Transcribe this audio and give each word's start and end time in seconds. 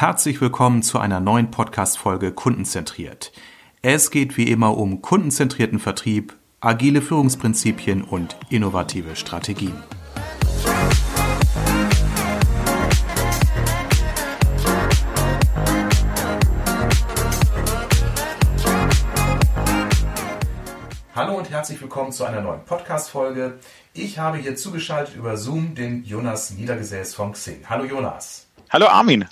Herzlich 0.00 0.40
willkommen 0.40 0.84
zu 0.84 1.00
einer 1.00 1.18
neuen 1.18 1.50
Podcast-Folge 1.50 2.30
Kundenzentriert. 2.30 3.32
Es 3.82 4.12
geht 4.12 4.36
wie 4.36 4.48
immer 4.48 4.76
um 4.76 5.02
kundenzentrierten 5.02 5.80
Vertrieb, 5.80 6.36
agile 6.60 7.02
Führungsprinzipien 7.02 8.04
und 8.04 8.36
innovative 8.48 9.16
Strategien. 9.16 9.74
Hallo 21.12 21.36
und 21.36 21.50
herzlich 21.50 21.82
willkommen 21.82 22.12
zu 22.12 22.24
einer 22.24 22.40
neuen 22.40 22.64
Podcast-Folge. 22.64 23.58
Ich 23.94 24.20
habe 24.20 24.36
hier 24.36 24.54
zugeschaltet 24.54 25.16
über 25.16 25.36
Zoom 25.36 25.74
den 25.74 26.04
Jonas 26.04 26.52
Niedergesäß 26.52 27.16
von 27.16 27.32
Xing. 27.32 27.64
Hallo 27.68 27.84
Jonas. 27.84 28.46
Hallo 28.70 28.86
Armin. 28.86 29.26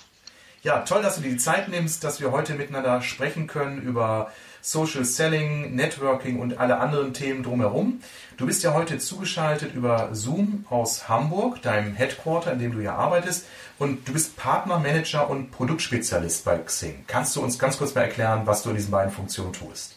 Ja, 0.67 0.79
toll, 0.79 1.01
dass 1.01 1.15
du 1.15 1.21
dir 1.21 1.29
die 1.29 1.37
Zeit 1.37 1.69
nimmst, 1.69 2.03
dass 2.03 2.19
wir 2.19 2.33
heute 2.33 2.53
miteinander 2.55 3.01
sprechen 3.01 3.47
können 3.47 3.81
über 3.81 4.33
Social 4.61 5.05
Selling, 5.05 5.75
Networking 5.75 6.41
und 6.41 6.57
alle 6.57 6.79
anderen 6.79 7.13
Themen 7.13 7.41
drumherum. 7.41 8.01
Du 8.35 8.45
bist 8.45 8.63
ja 8.63 8.73
heute 8.73 8.97
zugeschaltet 8.97 9.73
über 9.73 10.09
Zoom 10.11 10.65
aus 10.69 11.07
Hamburg, 11.07 11.61
deinem 11.61 11.95
Headquarter, 11.95 12.51
in 12.51 12.59
dem 12.59 12.73
du 12.73 12.81
ja 12.81 12.95
arbeitest. 12.95 13.45
Und 13.79 14.09
du 14.09 14.11
bist 14.11 14.35
Partner, 14.35 14.77
Manager 14.77 15.29
und 15.29 15.51
Produktspezialist 15.51 16.43
bei 16.43 16.57
Xing. 16.57 17.05
Kannst 17.07 17.37
du 17.37 17.41
uns 17.41 17.57
ganz 17.57 17.77
kurz 17.77 17.95
mal 17.95 18.01
erklären, 18.01 18.41
was 18.43 18.63
du 18.63 18.69
in 18.71 18.75
diesen 18.75 18.91
beiden 18.91 19.13
Funktionen 19.13 19.53
tust? 19.53 19.96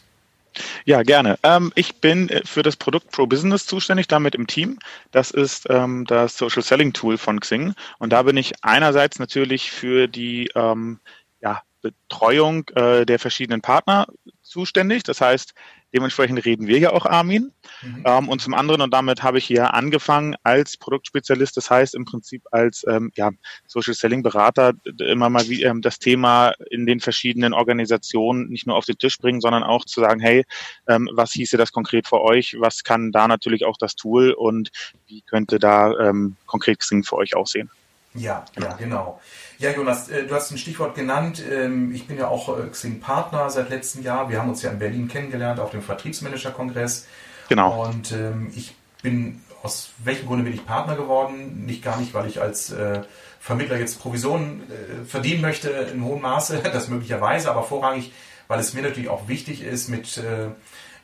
Ja, 0.85 1.03
gerne. 1.03 1.37
Ähm, 1.43 1.71
ich 1.75 2.01
bin 2.01 2.29
äh, 2.29 2.41
für 2.45 2.63
das 2.63 2.75
Produkt 2.75 3.11
Pro 3.11 3.27
Business 3.27 3.65
zuständig, 3.65 4.07
damit 4.07 4.35
im 4.35 4.47
Team. 4.47 4.79
Das 5.11 5.31
ist 5.31 5.67
ähm, 5.69 6.05
das 6.05 6.37
Social 6.37 6.63
Selling 6.63 6.93
Tool 6.93 7.17
von 7.17 7.39
Xing. 7.39 7.73
Und 7.99 8.11
da 8.11 8.23
bin 8.23 8.37
ich 8.37 8.53
einerseits 8.61 9.19
natürlich 9.19 9.71
für 9.71 10.07
die 10.07 10.49
ähm, 10.55 10.99
ja, 11.41 11.61
Betreuung 11.81 12.67
äh, 12.75 13.05
der 13.05 13.19
verschiedenen 13.19 13.61
Partner 13.61 14.07
zuständig. 14.41 15.03
Das 15.03 15.21
heißt, 15.21 15.53
Dementsprechend 15.93 16.45
reden 16.45 16.67
wir 16.67 16.79
ja 16.79 16.91
auch 16.91 17.05
Armin. 17.05 17.51
Mhm. 17.81 18.03
Ähm, 18.05 18.29
und 18.29 18.41
zum 18.41 18.53
anderen, 18.53 18.81
und 18.81 18.93
damit 18.93 19.23
habe 19.23 19.37
ich 19.37 19.45
hier 19.45 19.73
angefangen 19.73 20.35
als 20.43 20.77
Produktspezialist, 20.77 21.57
das 21.57 21.69
heißt 21.69 21.95
im 21.95 22.05
Prinzip 22.05 22.43
als 22.51 22.85
ähm, 22.87 23.11
ja, 23.15 23.31
Social 23.67 23.93
Selling 23.93 24.23
Berater 24.23 24.73
immer 24.99 25.29
mal 25.29 25.47
wie, 25.49 25.63
ähm, 25.63 25.81
das 25.81 25.99
Thema 25.99 26.53
in 26.69 26.85
den 26.85 26.99
verschiedenen 26.99 27.53
Organisationen 27.53 28.49
nicht 28.49 28.67
nur 28.67 28.75
auf 28.75 28.85
den 28.85 28.97
Tisch 28.97 29.17
bringen, 29.17 29.41
sondern 29.41 29.63
auch 29.63 29.85
zu 29.85 29.99
sagen, 29.99 30.19
hey, 30.19 30.45
ähm, 30.87 31.09
was 31.13 31.33
hieße 31.33 31.57
das 31.57 31.71
konkret 31.71 32.07
für 32.07 32.21
euch? 32.21 32.55
Was 32.59 32.83
kann 32.83 33.11
da 33.11 33.27
natürlich 33.27 33.65
auch 33.65 33.77
das 33.77 33.95
Tool 33.95 34.31
und 34.31 34.69
wie 35.07 35.21
könnte 35.21 35.59
da 35.59 35.97
ähm, 35.99 36.37
konkret 36.45 36.79
Xing 36.79 37.03
für 37.03 37.17
euch 37.17 37.35
aussehen? 37.35 37.69
Ja, 38.13 38.43
ja, 38.59 38.73
genau. 38.73 39.21
Ja, 39.57 39.71
Jonas, 39.71 40.09
äh, 40.09 40.25
du 40.25 40.35
hast 40.35 40.51
ein 40.51 40.57
Stichwort 40.57 40.95
genannt. 40.95 41.41
Ähm, 41.49 41.93
ich 41.93 42.07
bin 42.07 42.17
ja 42.17 42.27
auch 42.27 42.57
äh, 42.57 42.67
Xing-Partner 42.67 43.49
seit 43.49 43.69
letztem 43.69 44.03
Jahr. 44.03 44.29
Wir 44.29 44.39
haben 44.39 44.49
uns 44.49 44.61
ja 44.61 44.71
in 44.71 44.79
Berlin 44.79 45.07
kennengelernt 45.07 45.59
auf 45.59 45.71
dem 45.71 45.81
Vertriebsmanager-Kongress. 45.81 47.07
Genau. 47.47 47.85
Und 47.85 48.11
ähm, 48.11 48.51
ich 48.53 48.75
bin, 49.01 49.41
aus 49.63 49.91
welchem 50.03 50.27
Grunde 50.27 50.43
bin 50.43 50.53
ich 50.53 50.65
Partner 50.65 50.95
geworden? 50.95 51.65
Nicht 51.65 51.83
gar 51.83 51.97
nicht, 51.97 52.13
weil 52.13 52.27
ich 52.27 52.41
als 52.41 52.71
äh, 52.71 53.01
Vermittler 53.39 53.77
jetzt 53.77 53.99
Provisionen 53.99 54.61
verdienen 55.07 55.41
möchte 55.41 55.69
in 55.69 56.03
hohem 56.03 56.21
Maße, 56.21 56.59
das 56.63 56.89
möglicherweise, 56.89 57.49
aber 57.49 57.63
vorrangig, 57.63 58.11
weil 58.47 58.59
es 58.59 58.73
mir 58.73 58.83
natürlich 58.83 59.09
auch 59.09 59.27
wichtig 59.27 59.63
ist, 59.63 59.87
mit 59.87 60.21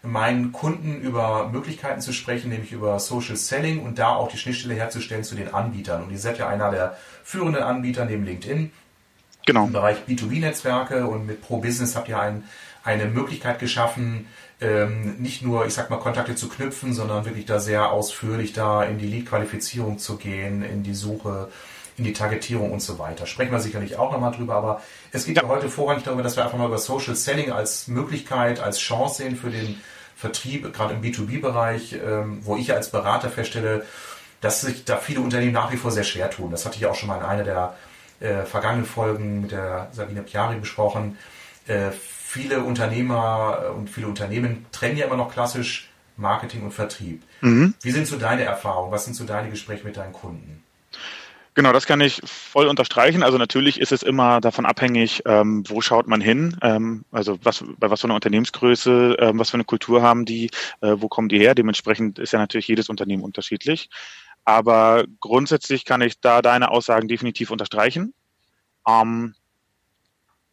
meinen 0.04 0.52
Kunden 0.52 1.02
über 1.02 1.50
Möglichkeiten 1.50 2.02
zu 2.02 2.14
sprechen, 2.14 2.50
nämlich 2.50 2.72
über 2.72 3.00
Social 3.00 3.36
Selling 3.36 3.84
und 3.84 4.00
da 4.00 4.16
auch 4.16 4.30
die 4.30 4.38
Schnittstelle 4.38 4.76
herzustellen 4.76 5.24
zu 5.24 5.36
den 5.36 5.54
Anbietern. 5.54 6.04
Und 6.04 6.12
ihr 6.12 6.20
seid 6.20 6.38
ja 6.38 6.48
einer 6.48 6.72
der 6.72 6.98
führenden 7.24 7.64
Anbieter 7.64 8.06
neben 8.06 8.24
LinkedIn 8.24 8.72
genau. 9.46 9.66
im 9.66 9.74
Bereich 9.74 9.98
B2B-Netzwerke 10.08 11.08
und 11.08 11.26
mit 11.26 11.42
Pro 11.42 11.58
Business 11.58 11.96
habt 11.96 12.10
ihr 12.10 12.20
ein, 12.20 12.44
eine 12.84 13.06
Möglichkeit 13.06 13.60
geschaffen, 13.60 14.28
ähm, 14.60 15.16
nicht 15.18 15.44
nur, 15.44 15.66
ich 15.66 15.74
sag 15.74 15.90
mal, 15.90 15.98
Kontakte 15.98 16.36
zu 16.36 16.50
knüpfen, 16.50 16.94
sondern 16.94 17.26
wirklich 17.26 17.46
da 17.46 17.60
sehr 17.60 17.92
ausführlich 17.92 18.54
da 18.54 18.84
in 18.84 18.98
die 18.98 19.08
Lead-Qualifizierung 19.08 20.00
zu 20.00 20.18
gehen, 20.18 20.64
in 20.64 20.84
die 20.84 20.96
Suche, 20.96 21.50
in 21.98 22.04
die 22.04 22.14
Targetierung 22.14 22.72
und 22.72 22.82
so 22.82 23.00
weiter. 23.00 23.26
Sprechen 23.26 23.52
wir 23.52 23.60
sicherlich 23.60 23.98
auch 23.98 24.12
nochmal 24.12 24.32
drüber, 24.32 24.56
aber 24.56 24.82
es 25.12 25.26
geht 25.26 25.38
ja. 25.38 25.44
ja 25.44 25.50
heute 25.50 25.70
vorrangig 25.70 26.04
darüber, 26.04 26.24
dass 26.24 26.36
wir 26.36 26.44
einfach 26.44 26.58
mal 26.58 26.68
über 26.68 26.78
Social 26.78 27.16
Selling 27.16 27.52
als 27.52 27.88
Möglichkeit, 27.88 28.60
als 28.60 28.80
Chance 28.80 29.24
sehen 29.24 29.36
für 29.36 29.50
den 29.50 29.82
Vertrieb, 30.16 30.72
gerade 30.74 30.94
im 30.94 31.02
B2B-Bereich, 31.02 31.94
ähm, 31.94 32.40
wo 32.44 32.56
ich 32.56 32.74
als 32.74 32.92
Berater 32.92 33.30
feststelle, 33.30 33.86
dass 34.42 34.62
sich 34.62 34.86
da 34.86 34.98
viele 34.98 35.22
Unternehmen 35.22 35.54
nach 35.54 35.72
wie 35.72 35.78
vor 35.78 35.92
sehr 35.92 36.04
schwer 36.04 36.30
tun. 36.30 36.52
Das 36.52 36.66
hatte 36.66 36.78
ich 36.78 36.86
auch 36.86 36.96
schon 36.96 37.10
mal 37.10 37.18
in 37.18 37.24
einer 37.24 37.44
der 37.44 37.76
äh, 38.20 38.44
vergangenen 38.44 38.86
Folgen 38.86 39.42
mit 39.42 39.52
der 39.52 39.90
Sabine 39.92 40.22
Piari 40.22 40.60
besprochen. 40.60 41.18
Äh, 41.68 41.92
viele 41.92 42.62
Unternehmer 42.62 43.74
und 43.76 43.90
viele 43.90 44.08
Unternehmen 44.08 44.66
trennen 44.72 44.98
ja 44.98 45.06
immer 45.06 45.18
noch 45.18 45.32
klassisch 45.32 45.90
Marketing 46.16 46.64
und 46.64 46.72
Vertrieb. 46.72 47.24
Mhm. 47.42 47.74
Wie 47.82 47.92
sind 47.92 48.08
so 48.08 48.18
deine 48.18 48.44
Erfahrungen? 48.44 48.92
Was 48.92 49.06
sind 49.06 49.14
so 49.16 49.24
deine 49.24 49.50
Gespräche 49.50 49.86
mit 49.86 49.98
deinen 49.98 50.14
Kunden? 50.14 50.64
Genau, 51.58 51.74
das 51.74 51.88
kann 51.88 52.02
ich 52.02 52.22
voll 52.24 52.68
unterstreichen. 52.68 53.24
Also 53.24 53.40
natürlich 53.40 53.82
ist 53.82 53.92
es 53.92 54.04
immer 54.04 54.42
davon 54.42 54.68
abhängig, 54.68 55.24
ähm, 55.26 55.64
wo 55.68 55.82
schaut 55.82 56.06
man 56.08 56.22
hin, 56.22 56.56
ähm, 56.62 57.04
also 57.12 57.40
was, 57.42 57.64
bei 57.80 57.90
was 57.90 58.02
für 58.02 58.06
einer 58.06 58.14
Unternehmensgröße, 58.14 59.18
ähm, 59.20 59.40
was 59.40 59.50
für 59.50 59.56
eine 59.56 59.64
Kultur 59.64 60.04
haben 60.04 60.26
die, 60.26 60.52
äh, 60.82 60.94
wo 60.98 61.08
kommen 61.08 61.30
die 61.30 61.40
her. 61.40 61.56
Dementsprechend 61.56 62.20
ist 62.20 62.32
ja 62.32 62.38
natürlich 62.38 62.68
jedes 62.68 62.90
Unternehmen 62.90 63.24
unterschiedlich. 63.24 63.90
Aber 64.46 65.06
grundsätzlich 65.20 65.84
kann 65.84 66.02
ich 66.02 66.20
da 66.20 66.44
deine 66.44 66.70
Aussagen 66.70 67.08
definitiv 67.08 67.50
unterstreichen. 67.50 68.14
Ähm, 68.88 69.34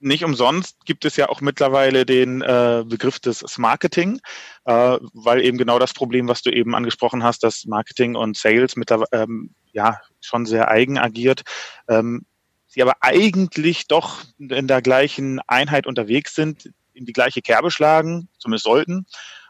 nicht 0.04 0.25
umsonst 0.25 0.84
gibt 0.84 1.04
es 1.04 1.16
ja 1.16 1.28
auch 1.28 1.41
mittlerweile 1.41 2.04
den 2.04 2.42
äh, 2.42 2.84
Begriff 2.87 3.20
des 3.20 3.59
Marketing, 3.59 4.20
äh, 4.65 4.98
weil 5.12 5.41
eben 5.42 5.59
genau 5.59 5.78
das 5.78 5.94
Problem, 5.94 6.28
was 6.28 6.42
du 6.42 6.50
eben 6.50 6.75
angesprochen 6.75 7.25
hast, 7.25 7.42
dass 7.42 7.65
Marketing 7.65 8.15
und 8.15 8.37
Sales 8.37 8.76
mittlerweile 8.76 9.09
ähm, 9.12 9.54
ja 9.72 10.00
schon 10.20 10.47
sehr 10.47 10.70
eigen 10.70 10.98
agiert, 10.98 11.42
ähm, 11.88 12.26
sie 12.66 12.82
aber 12.82 12.94
eigentlich 13.00 13.87
doch 13.87 14.25
in 14.38 14.69
der 14.69 14.82
gleichen 14.82 15.41
Einheit 15.47 15.87
unterwegs 15.87 16.34
sind, 16.34 16.71
in 16.92 17.06
die 17.06 17.12
gleiche 17.12 17.41
Kerbe 17.41 17.71
schlagen, 17.71 18.28
zumindest 18.38 18.65
sollten. 18.65 19.06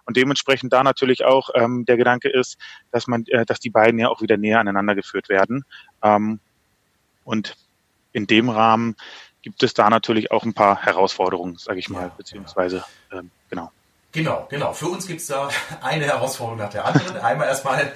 Und 0.07 0.17
dementsprechend 0.17 0.73
da 0.73 0.83
natürlich 0.83 1.25
auch 1.25 1.51
ähm, 1.55 1.85
der 1.87 1.97
Gedanke 1.97 2.29
ist, 2.29 2.59
dass 2.93 3.07
man, 3.07 3.25
äh, 3.27 3.45
dass 3.47 3.59
die 3.59 3.71
beiden 3.71 3.99
ja 3.99 4.09
auch 4.09 4.21
wieder 4.21 4.37
näher 4.37 4.61
aneinander 4.61 4.95
geführt 4.95 5.29
werden. 5.29 5.65
Ähm, 6.03 6.41
und 7.25 7.57
in 8.13 8.27
dem 8.27 8.51
Rahmen 8.51 8.97
gibt 9.45 9.63
es 9.63 9.75
da 9.75 9.91
natürlich 9.91 10.31
auch 10.31 10.43
ein 10.45 10.55
paar 10.55 10.83
Herausforderungen, 10.83 11.59
sage 11.59 11.79
ich 11.79 11.91
mal, 11.91 12.05
ja, 12.05 12.13
beziehungsweise 12.17 12.83
ähm, 13.13 13.31
genau. 13.51 13.71
Genau, 14.13 14.47
genau. 14.49 14.73
Für 14.73 14.87
uns 14.87 15.07
gibt 15.07 15.21
es 15.21 15.27
da 15.27 15.51
eine 15.83 16.07
Herausforderung 16.07 16.59
nach 16.59 16.71
der 16.71 16.87
anderen. 16.87 17.19
Einmal 17.19 17.49
erstmal 17.49 17.93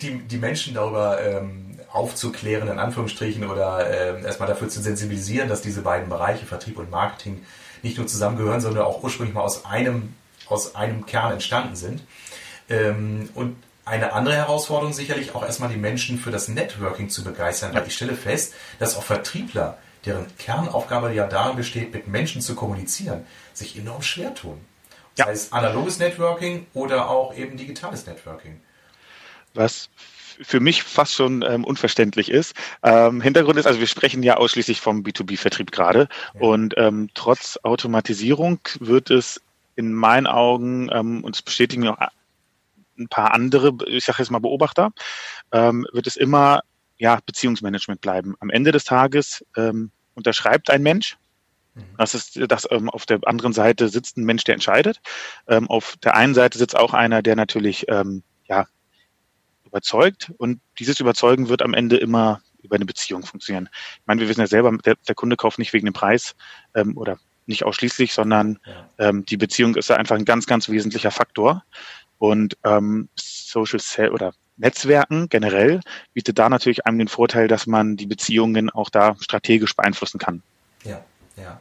die, 0.00 0.20
die 0.20 0.38
Menschen 0.38 0.72
darüber 0.72 1.20
ähm, 1.20 1.78
aufzuklären, 1.92 2.68
in 2.68 2.78
Anführungsstrichen, 2.78 3.46
oder 3.46 4.16
ähm, 4.16 4.24
erstmal 4.24 4.48
dafür 4.48 4.70
zu 4.70 4.80
sensibilisieren, 4.80 5.48
dass 5.50 5.60
diese 5.60 5.82
beiden 5.82 6.08
Bereiche, 6.08 6.46
Vertrieb 6.46 6.78
und 6.78 6.90
Marketing, 6.90 7.44
nicht 7.82 7.98
nur 7.98 8.06
zusammengehören, 8.06 8.62
sondern 8.62 8.84
auch 8.84 9.02
ursprünglich 9.02 9.34
mal 9.34 9.42
aus 9.42 9.66
einem, 9.66 10.14
aus 10.48 10.74
einem 10.76 11.04
Kern 11.04 11.32
entstanden 11.32 11.76
sind. 11.76 12.02
Ähm, 12.70 13.28
und 13.34 13.56
eine 13.84 14.14
andere 14.14 14.36
Herausforderung 14.36 14.94
sicherlich 14.94 15.34
auch 15.34 15.44
erstmal 15.44 15.68
die 15.68 15.76
Menschen 15.76 16.18
für 16.18 16.30
das 16.30 16.48
Networking 16.48 17.10
zu 17.10 17.22
begeistern, 17.22 17.74
weil 17.74 17.86
ich 17.86 17.94
stelle 17.94 18.14
fest, 18.14 18.54
dass 18.78 18.96
auch 18.96 19.02
Vertriebler, 19.02 19.76
deren 20.06 20.26
Kernaufgabe 20.38 21.12
ja 21.12 21.26
darin 21.26 21.56
besteht, 21.56 21.92
mit 21.92 22.08
Menschen 22.08 22.40
zu 22.40 22.54
kommunizieren, 22.54 23.26
sich 23.52 23.78
enorm 23.78 24.02
schwer 24.02 24.34
tun. 24.34 24.60
Ja. 25.16 25.26
Sei 25.26 25.32
es 25.32 25.52
analoges 25.52 25.98
Networking 25.98 26.66
oder 26.74 27.08
auch 27.08 27.34
eben 27.36 27.56
digitales 27.56 28.06
Networking. 28.06 28.60
Was 29.54 29.88
für 30.42 30.60
mich 30.60 30.82
fast 30.82 31.14
schon 31.14 31.42
ähm, 31.42 31.64
unverständlich 31.64 32.30
ist. 32.30 32.54
Ähm, 32.82 33.20
Hintergrund 33.20 33.56
ist, 33.58 33.66
also 33.66 33.78
wir 33.78 33.86
sprechen 33.86 34.22
ja 34.22 34.36
ausschließlich 34.36 34.80
vom 34.80 35.02
B2B-Vertrieb 35.02 35.70
gerade 35.70 36.08
ja. 36.34 36.40
und 36.40 36.74
ähm, 36.76 37.10
trotz 37.14 37.58
Automatisierung 37.62 38.58
wird 38.80 39.10
es 39.10 39.40
in 39.76 39.92
meinen 39.92 40.26
Augen, 40.26 40.88
ähm, 40.92 41.22
und 41.24 41.36
es 41.36 41.42
bestätigen 41.42 41.82
mir 41.82 41.92
auch 41.92 42.08
ein 42.98 43.08
paar 43.08 43.32
andere, 43.32 43.76
ich 43.86 44.04
sage 44.04 44.18
jetzt 44.20 44.30
mal 44.30 44.38
Beobachter, 44.38 44.92
ähm, 45.52 45.86
wird 45.92 46.06
es 46.06 46.16
immer 46.16 46.62
ja, 46.96 47.18
Beziehungsmanagement 47.26 48.00
bleiben. 48.00 48.34
Am 48.40 48.50
Ende 48.50 48.72
des 48.72 48.84
Tages 48.84 49.44
ähm, 49.56 49.90
unterschreibt 50.14 50.70
ein 50.70 50.82
Mensch 50.82 51.16
Mhm. 51.74 51.82
Das 51.98 52.14
ist, 52.14 52.40
dass 52.50 52.66
ähm, 52.70 52.88
auf 52.88 53.06
der 53.06 53.20
anderen 53.24 53.52
Seite 53.52 53.88
sitzt 53.88 54.16
ein 54.16 54.24
Mensch, 54.24 54.44
der 54.44 54.54
entscheidet. 54.54 55.00
Ähm, 55.48 55.68
auf 55.68 55.96
der 56.02 56.14
einen 56.14 56.34
Seite 56.34 56.58
sitzt 56.58 56.76
auch 56.76 56.94
einer, 56.94 57.22
der 57.22 57.36
natürlich 57.36 57.86
ähm, 57.88 58.22
ja, 58.46 58.66
überzeugt. 59.64 60.32
Und 60.38 60.60
dieses 60.78 61.00
Überzeugen 61.00 61.48
wird 61.48 61.62
am 61.62 61.74
Ende 61.74 61.96
immer 61.96 62.40
über 62.62 62.76
eine 62.76 62.86
Beziehung 62.86 63.24
funktionieren. 63.24 63.68
Ich 64.00 64.06
meine, 64.06 64.20
wir 64.20 64.28
wissen 64.28 64.40
ja 64.40 64.46
selber, 64.46 64.76
der, 64.84 64.94
der 65.06 65.14
Kunde 65.14 65.36
kauft 65.36 65.58
nicht 65.58 65.72
wegen 65.72 65.86
dem 65.86 65.92
Preis 65.92 66.34
ähm, 66.74 66.96
oder 66.96 67.18
nicht 67.46 67.64
ausschließlich, 67.64 68.14
sondern 68.14 68.58
ja. 68.64 68.88
ähm, 69.08 69.26
die 69.26 69.36
Beziehung 69.36 69.76
ist 69.76 69.90
ja 69.90 69.96
einfach 69.96 70.16
ein 70.16 70.24
ganz, 70.24 70.46
ganz 70.46 70.68
wesentlicher 70.68 71.10
Faktor. 71.10 71.64
Und 72.18 72.56
ähm, 72.64 73.08
Social 73.16 73.80
Cell 73.80 74.10
oder 74.10 74.32
Netzwerken 74.56 75.28
generell 75.28 75.80
bietet 76.12 76.38
da 76.38 76.48
natürlich 76.48 76.86
einem 76.86 76.98
den 76.98 77.08
Vorteil, 77.08 77.48
dass 77.48 77.66
man 77.66 77.96
die 77.96 78.06
Beziehungen 78.06 78.70
auch 78.70 78.90
da 78.90 79.16
strategisch 79.20 79.74
beeinflussen 79.74 80.18
kann. 80.18 80.42
Ja, 80.84 81.00
ja. 81.36 81.60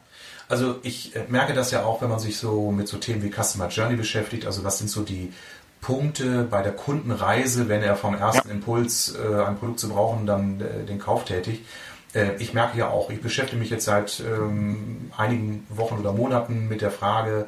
Also 0.50 0.80
ich 0.84 1.16
äh, 1.16 1.24
merke 1.30 1.54
das 1.54 1.72
ja 1.72 1.84
auch, 1.84 2.02
wenn 2.02 2.10
man 2.10 2.20
sich 2.20 2.38
so 2.38 2.72
mit 2.72 2.88
so 2.88 2.98
Themen 2.98 3.24
wie 3.24 3.32
Customer 3.32 3.70
Journey 3.70 3.96
beschäftigt. 3.96 4.46
Also 4.46 4.64
was 4.64 4.78
sind 4.78 4.90
so 4.90 5.02
die 5.02 5.34
Punkte 5.82 6.48
bei 6.50 6.62
der 6.62 6.74
Kundenreise, 6.74 7.70
wenn 7.70 7.82
er 7.82 7.96
vom 7.96 8.16
ersten 8.16 8.50
ja. 8.50 8.54
Impuls, 8.56 9.16
äh, 9.16 9.44
ein 9.44 9.58
Produkt 9.58 9.80
zu 9.80 9.90
brauchen, 9.90 10.26
dann 10.26 10.62
äh, 10.62 10.86
den 10.86 11.00
Kauf 11.00 11.26
tätigt. 11.26 11.66
Äh, 12.14 12.36
ich 12.40 12.54
merke 12.54 12.78
ja 12.78 12.90
auch, 12.90 13.10
ich 13.10 13.22
beschäftige 13.22 13.60
mich 13.60 13.70
jetzt 13.70 13.86
seit 13.86 14.22
ähm, 14.22 15.12
einigen 15.18 15.66
Wochen 15.70 15.98
oder 15.98 16.14
Monaten 16.14 16.68
mit 16.68 16.82
der 16.82 16.92
Frage, 16.92 17.48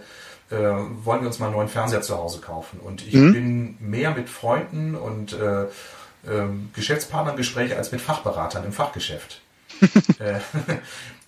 äh, 0.55 1.05
wollen 1.05 1.21
wir 1.21 1.27
uns 1.27 1.39
mal 1.39 1.47
einen 1.47 1.55
neuen 1.55 1.67
Fernseher 1.67 2.01
zu 2.01 2.17
Hause 2.17 2.39
kaufen? 2.39 2.79
Und 2.79 3.05
ich 3.05 3.13
mhm. 3.13 3.33
bin 3.33 3.77
mehr 3.79 4.11
mit 4.11 4.29
Freunden 4.29 4.95
und 4.95 5.33
äh, 5.33 5.65
ähm, 6.27 6.69
Geschäftspartnern 6.73 7.35
Gespräche 7.35 7.77
als 7.77 7.91
mit 7.91 8.01
Fachberatern 8.01 8.63
im 8.63 8.71
Fachgeschäft. 8.71 9.41
Äh, 10.19 10.39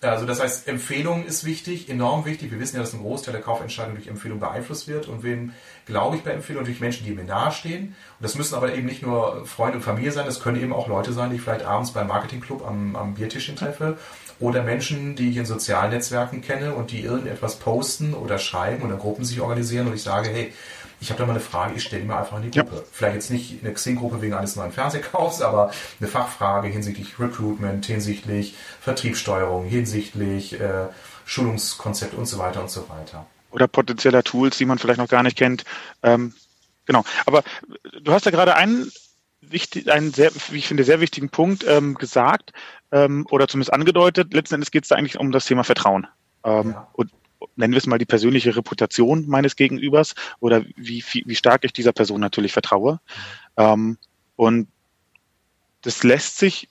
also 0.00 0.24
das 0.24 0.40
heißt, 0.40 0.66
Empfehlung 0.68 1.26
ist 1.26 1.44
wichtig, 1.44 1.90
enorm 1.90 2.24
wichtig. 2.24 2.50
Wir 2.50 2.58
wissen 2.58 2.76
ja, 2.76 2.82
dass 2.82 2.94
ein 2.94 3.00
Großteil 3.00 3.32
der 3.32 3.42
Kaufentscheidung 3.42 3.94
durch 3.94 4.08
Empfehlung 4.08 4.40
beeinflusst 4.40 4.88
wird. 4.88 5.08
Und 5.08 5.22
wem 5.22 5.52
glaube 5.86 6.16
ich 6.16 6.22
bei 6.22 6.30
Empfehlung? 6.30 6.64
Durch 6.64 6.80
Menschen, 6.80 7.04
die 7.04 7.12
mir 7.12 7.24
nahestehen. 7.24 7.88
Und 7.88 7.94
das 8.20 8.34
müssen 8.34 8.54
aber 8.54 8.74
eben 8.74 8.86
nicht 8.86 9.02
nur 9.02 9.44
Freunde 9.46 9.76
und 9.76 9.82
Familie 9.82 10.12
sein, 10.12 10.26
das 10.26 10.40
können 10.40 10.60
eben 10.60 10.72
auch 10.72 10.88
Leute 10.88 11.12
sein, 11.12 11.30
die 11.30 11.36
ich 11.36 11.42
vielleicht 11.42 11.64
abends 11.64 11.92
beim 11.92 12.06
Marketingclub 12.06 12.66
am, 12.66 12.96
am 12.96 13.14
Biertischchen 13.14 13.56
treffe. 13.56 13.98
Oder 14.40 14.62
Menschen, 14.62 15.16
die 15.16 15.30
ich 15.30 15.36
in 15.36 15.46
sozialen 15.46 15.90
Netzwerken 15.90 16.42
kenne 16.42 16.74
und 16.74 16.92
die 16.92 17.02
irgendetwas 17.02 17.56
posten 17.56 18.14
oder 18.14 18.38
schreiben 18.38 18.84
oder 18.84 18.96
Gruppen 18.96 19.24
sich 19.24 19.40
organisieren 19.40 19.88
und 19.88 19.94
ich 19.94 20.02
sage, 20.02 20.28
hey, 20.28 20.52
ich 21.00 21.10
habe 21.10 21.18
da 21.18 21.26
mal 21.26 21.32
eine 21.32 21.40
Frage, 21.40 21.74
ich 21.74 21.84
stelle 21.84 22.02
die 22.02 22.08
mal 22.08 22.18
einfach 22.18 22.36
in 22.38 22.50
die 22.50 22.58
Gruppe. 22.58 22.76
Ja. 22.76 22.82
Vielleicht 22.90 23.14
jetzt 23.14 23.30
nicht 23.30 23.62
eine 23.62 23.72
Xing-Gruppe 23.72 24.20
wegen 24.20 24.34
eines 24.34 24.56
neuen 24.56 24.72
Fernsehkaufs, 24.72 25.42
aber 25.42 25.70
eine 26.00 26.08
Fachfrage 26.08 26.68
hinsichtlich 26.68 27.18
Recruitment, 27.18 27.86
hinsichtlich 27.86 28.54
Vertriebssteuerung, 28.80 29.66
hinsichtlich 29.66 30.60
äh, 30.60 30.86
Schulungskonzept 31.24 32.14
und 32.14 32.26
so 32.26 32.38
weiter 32.38 32.62
und 32.62 32.70
so 32.70 32.88
weiter. 32.88 33.26
Oder 33.50 33.68
potenzieller 33.68 34.24
Tools, 34.24 34.58
die 34.58 34.66
man 34.66 34.78
vielleicht 34.78 34.98
noch 34.98 35.08
gar 35.08 35.22
nicht 35.22 35.36
kennt. 35.36 35.64
Ähm, 36.02 36.34
genau. 36.84 37.04
Aber 37.26 37.42
du 38.02 38.12
hast 38.12 38.26
ja 38.26 38.30
gerade 38.30 38.56
einen 38.56 38.90
wichtig, 39.40 39.90
einen 39.90 40.12
sehr, 40.12 40.30
wie 40.50 40.58
ich 40.58 40.68
finde, 40.68 40.84
sehr 40.84 41.00
wichtigen 41.00 41.30
Punkt 41.30 41.64
ähm, 41.66 41.94
gesagt 41.94 42.52
ähm, 42.92 43.26
oder 43.30 43.48
zumindest 43.48 43.72
angedeutet. 43.72 44.34
Letzten 44.34 44.56
Endes 44.56 44.70
geht 44.70 44.84
es 44.84 44.88
da 44.88 44.96
eigentlich 44.96 45.18
um 45.18 45.32
das 45.32 45.46
Thema 45.46 45.64
Vertrauen. 45.64 46.06
Ähm, 46.44 46.70
ja. 46.72 46.88
Und 46.92 47.10
nennen 47.56 47.72
wir 47.72 47.78
es 47.78 47.86
mal 47.86 47.98
die 47.98 48.04
persönliche 48.06 48.56
Reputation 48.56 49.26
meines 49.28 49.56
Gegenübers 49.56 50.14
oder 50.40 50.64
wie, 50.76 51.04
wie, 51.12 51.24
wie 51.26 51.34
stark 51.34 51.64
ich 51.64 51.72
dieser 51.72 51.92
Person 51.92 52.20
natürlich 52.20 52.52
vertraue. 52.52 52.94
Mhm. 53.56 53.62
Ähm, 53.64 53.98
und 54.36 54.68
das 55.82 56.02
lässt 56.02 56.38
sich 56.38 56.68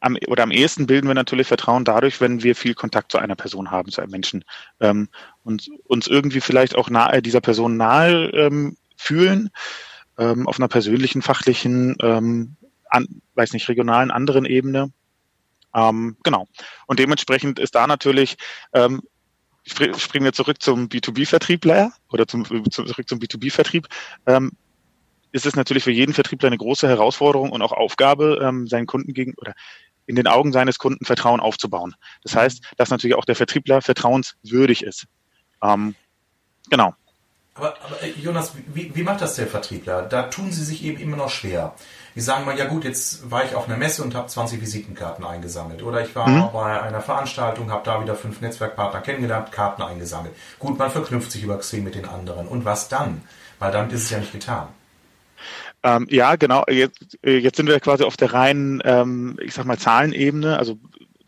am, 0.00 0.16
oder 0.28 0.42
am 0.42 0.50
ehesten 0.50 0.86
bilden 0.86 1.08
wir 1.08 1.14
natürlich 1.14 1.48
Vertrauen 1.48 1.84
dadurch, 1.84 2.20
wenn 2.20 2.42
wir 2.42 2.54
viel 2.54 2.74
Kontakt 2.74 3.12
zu 3.12 3.18
einer 3.18 3.36
Person 3.36 3.70
haben, 3.70 3.90
zu 3.90 4.00
einem 4.00 4.12
Menschen 4.12 4.44
ähm, 4.80 5.08
und 5.44 5.68
uns 5.84 6.06
irgendwie 6.06 6.40
vielleicht 6.40 6.76
auch 6.76 6.90
nahe 6.90 7.22
dieser 7.22 7.40
Person 7.40 7.76
nahe 7.76 8.30
ähm, 8.30 8.76
fühlen 8.96 9.50
ähm, 10.18 10.46
auf 10.46 10.58
einer 10.58 10.68
persönlichen, 10.68 11.22
fachlichen, 11.22 11.96
ähm, 12.00 12.56
an, 12.90 13.06
weiß 13.34 13.52
nicht, 13.52 13.68
regionalen, 13.68 14.10
anderen 14.10 14.44
Ebene. 14.44 14.92
Ähm, 15.74 16.16
genau. 16.22 16.48
Und 16.86 16.98
dementsprechend 16.98 17.58
ist 17.58 17.74
da 17.74 17.86
natürlich 17.86 18.36
ähm, 18.72 19.02
springen 19.68 20.24
wir 20.24 20.32
zurück 20.32 20.62
zum 20.62 20.88
B2B-Vertriebler 20.88 21.92
oder 22.10 22.26
zum, 22.26 22.44
zurück 22.70 23.08
zum 23.08 23.18
B2B-Vertrieb, 23.18 23.86
ähm, 24.26 24.52
ist 25.32 25.46
es 25.46 25.56
natürlich 25.56 25.84
für 25.84 25.92
jeden 25.92 26.14
Vertriebler 26.14 26.48
eine 26.48 26.58
große 26.58 26.88
Herausforderung 26.88 27.50
und 27.50 27.62
auch 27.62 27.72
Aufgabe, 27.72 28.40
ähm, 28.42 28.66
seinen 28.66 28.86
Kunden 28.86 29.12
gegen 29.12 29.34
oder 29.36 29.54
in 30.06 30.16
den 30.16 30.26
Augen 30.26 30.52
seines 30.52 30.78
Kunden 30.78 31.04
Vertrauen 31.04 31.40
aufzubauen. 31.40 31.94
Das 32.22 32.34
heißt, 32.34 32.64
dass 32.78 32.90
natürlich 32.90 33.16
auch 33.16 33.26
der 33.26 33.36
Vertriebler 33.36 33.82
vertrauenswürdig 33.82 34.82
ist. 34.82 35.06
Ähm, 35.62 35.94
genau. 36.70 36.94
Aber, 37.54 37.76
aber 37.82 38.02
äh, 38.02 38.12
Jonas, 38.12 38.54
wie, 38.72 38.94
wie 38.94 39.02
macht 39.02 39.20
das 39.20 39.34
der 39.34 39.46
Vertriebler? 39.46 40.02
Da 40.02 40.24
tun 40.24 40.50
sie 40.50 40.64
sich 40.64 40.82
eben 40.82 40.98
immer 40.98 41.16
noch 41.16 41.30
schwer. 41.30 41.74
Die 42.18 42.24
sagen 42.24 42.44
mal, 42.44 42.58
ja 42.58 42.64
gut, 42.64 42.82
jetzt 42.82 43.30
war 43.30 43.44
ich 43.44 43.54
auf 43.54 43.68
einer 43.68 43.76
Messe 43.76 44.02
und 44.02 44.16
habe 44.16 44.26
20 44.26 44.60
Visitenkarten 44.60 45.24
eingesammelt. 45.24 45.84
Oder 45.84 46.02
ich 46.02 46.16
war 46.16 46.28
mhm. 46.28 46.48
bei 46.52 46.82
einer 46.82 47.00
Veranstaltung, 47.00 47.70
habe 47.70 47.84
da 47.84 48.02
wieder 48.02 48.16
fünf 48.16 48.40
Netzwerkpartner 48.40 49.02
kennengelernt, 49.02 49.52
Karten 49.52 49.82
eingesammelt. 49.82 50.34
Gut, 50.58 50.76
man 50.80 50.90
verknüpft 50.90 51.30
sich 51.30 51.44
über 51.44 51.56
Xing 51.58 51.84
mit 51.84 51.94
den 51.94 52.06
anderen. 52.06 52.48
Und 52.48 52.64
was 52.64 52.88
dann? 52.88 53.22
Weil 53.60 53.70
damit 53.70 53.92
ist 53.92 54.02
es 54.02 54.10
ja 54.10 54.18
nicht 54.18 54.32
getan. 54.32 54.66
Ähm, 55.84 56.08
ja, 56.10 56.34
genau. 56.34 56.64
Jetzt, 56.68 57.16
äh, 57.22 57.38
jetzt 57.38 57.56
sind 57.56 57.68
wir 57.68 57.78
quasi 57.78 58.02
auf 58.02 58.16
der 58.16 58.32
reinen, 58.32 58.82
ähm, 58.84 59.38
ich 59.40 59.54
sag 59.54 59.66
mal, 59.66 59.78
Zahlenebene. 59.78 60.58
Also 60.58 60.76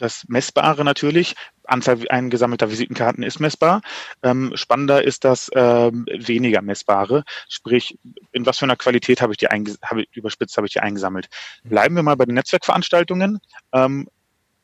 das 0.01 0.25
Messbare 0.29 0.85
natürlich. 0.85 1.35
Anzahl 1.65 1.99
eingesammelter 2.09 2.71
Visitenkarten 2.71 3.23
ist 3.23 3.39
messbar. 3.39 3.83
Ähm, 4.23 4.53
spannender 4.55 5.05
ist 5.05 5.25
das 5.25 5.51
ähm, 5.55 6.07
weniger 6.07 6.63
messbare, 6.63 7.25
sprich, 7.49 7.99
in 8.33 8.47
was 8.47 8.59
für 8.59 8.65
einer 8.65 8.77
Qualität 8.77 9.23
habe 9.23 9.33
ich 9.33 9.39
die 9.39 9.47
ich, 9.47 10.09
überspitzt 10.13 10.57
habe 10.57 10.67
ich 10.67 10.73
die 10.73 10.81
eingesammelt. 10.81 11.29
Bleiben 11.65 11.95
wir 11.95 12.03
mal 12.03 12.17
bei 12.17 12.25
den 12.25 12.35
Netzwerkveranstaltungen. 12.35 13.39
Ähm, 13.73 14.09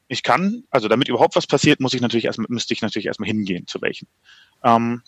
ich 0.09 0.23
kann, 0.23 0.65
also 0.71 0.89
damit 0.89 1.09
überhaupt 1.09 1.37
was 1.37 1.47
passiert, 1.47 1.81
muss 1.81 1.95
ich 1.95 2.01
natürlich 2.01 2.27
erstmal, 2.27 2.47
müsste 2.49 2.75
ich 2.75 2.83
natürlich 2.83 3.07
erstmal 3.07 3.29
hingehen, 3.29 3.67
zu 3.67 3.81
welchen. 3.83 4.09
Ähm, 4.63 5.03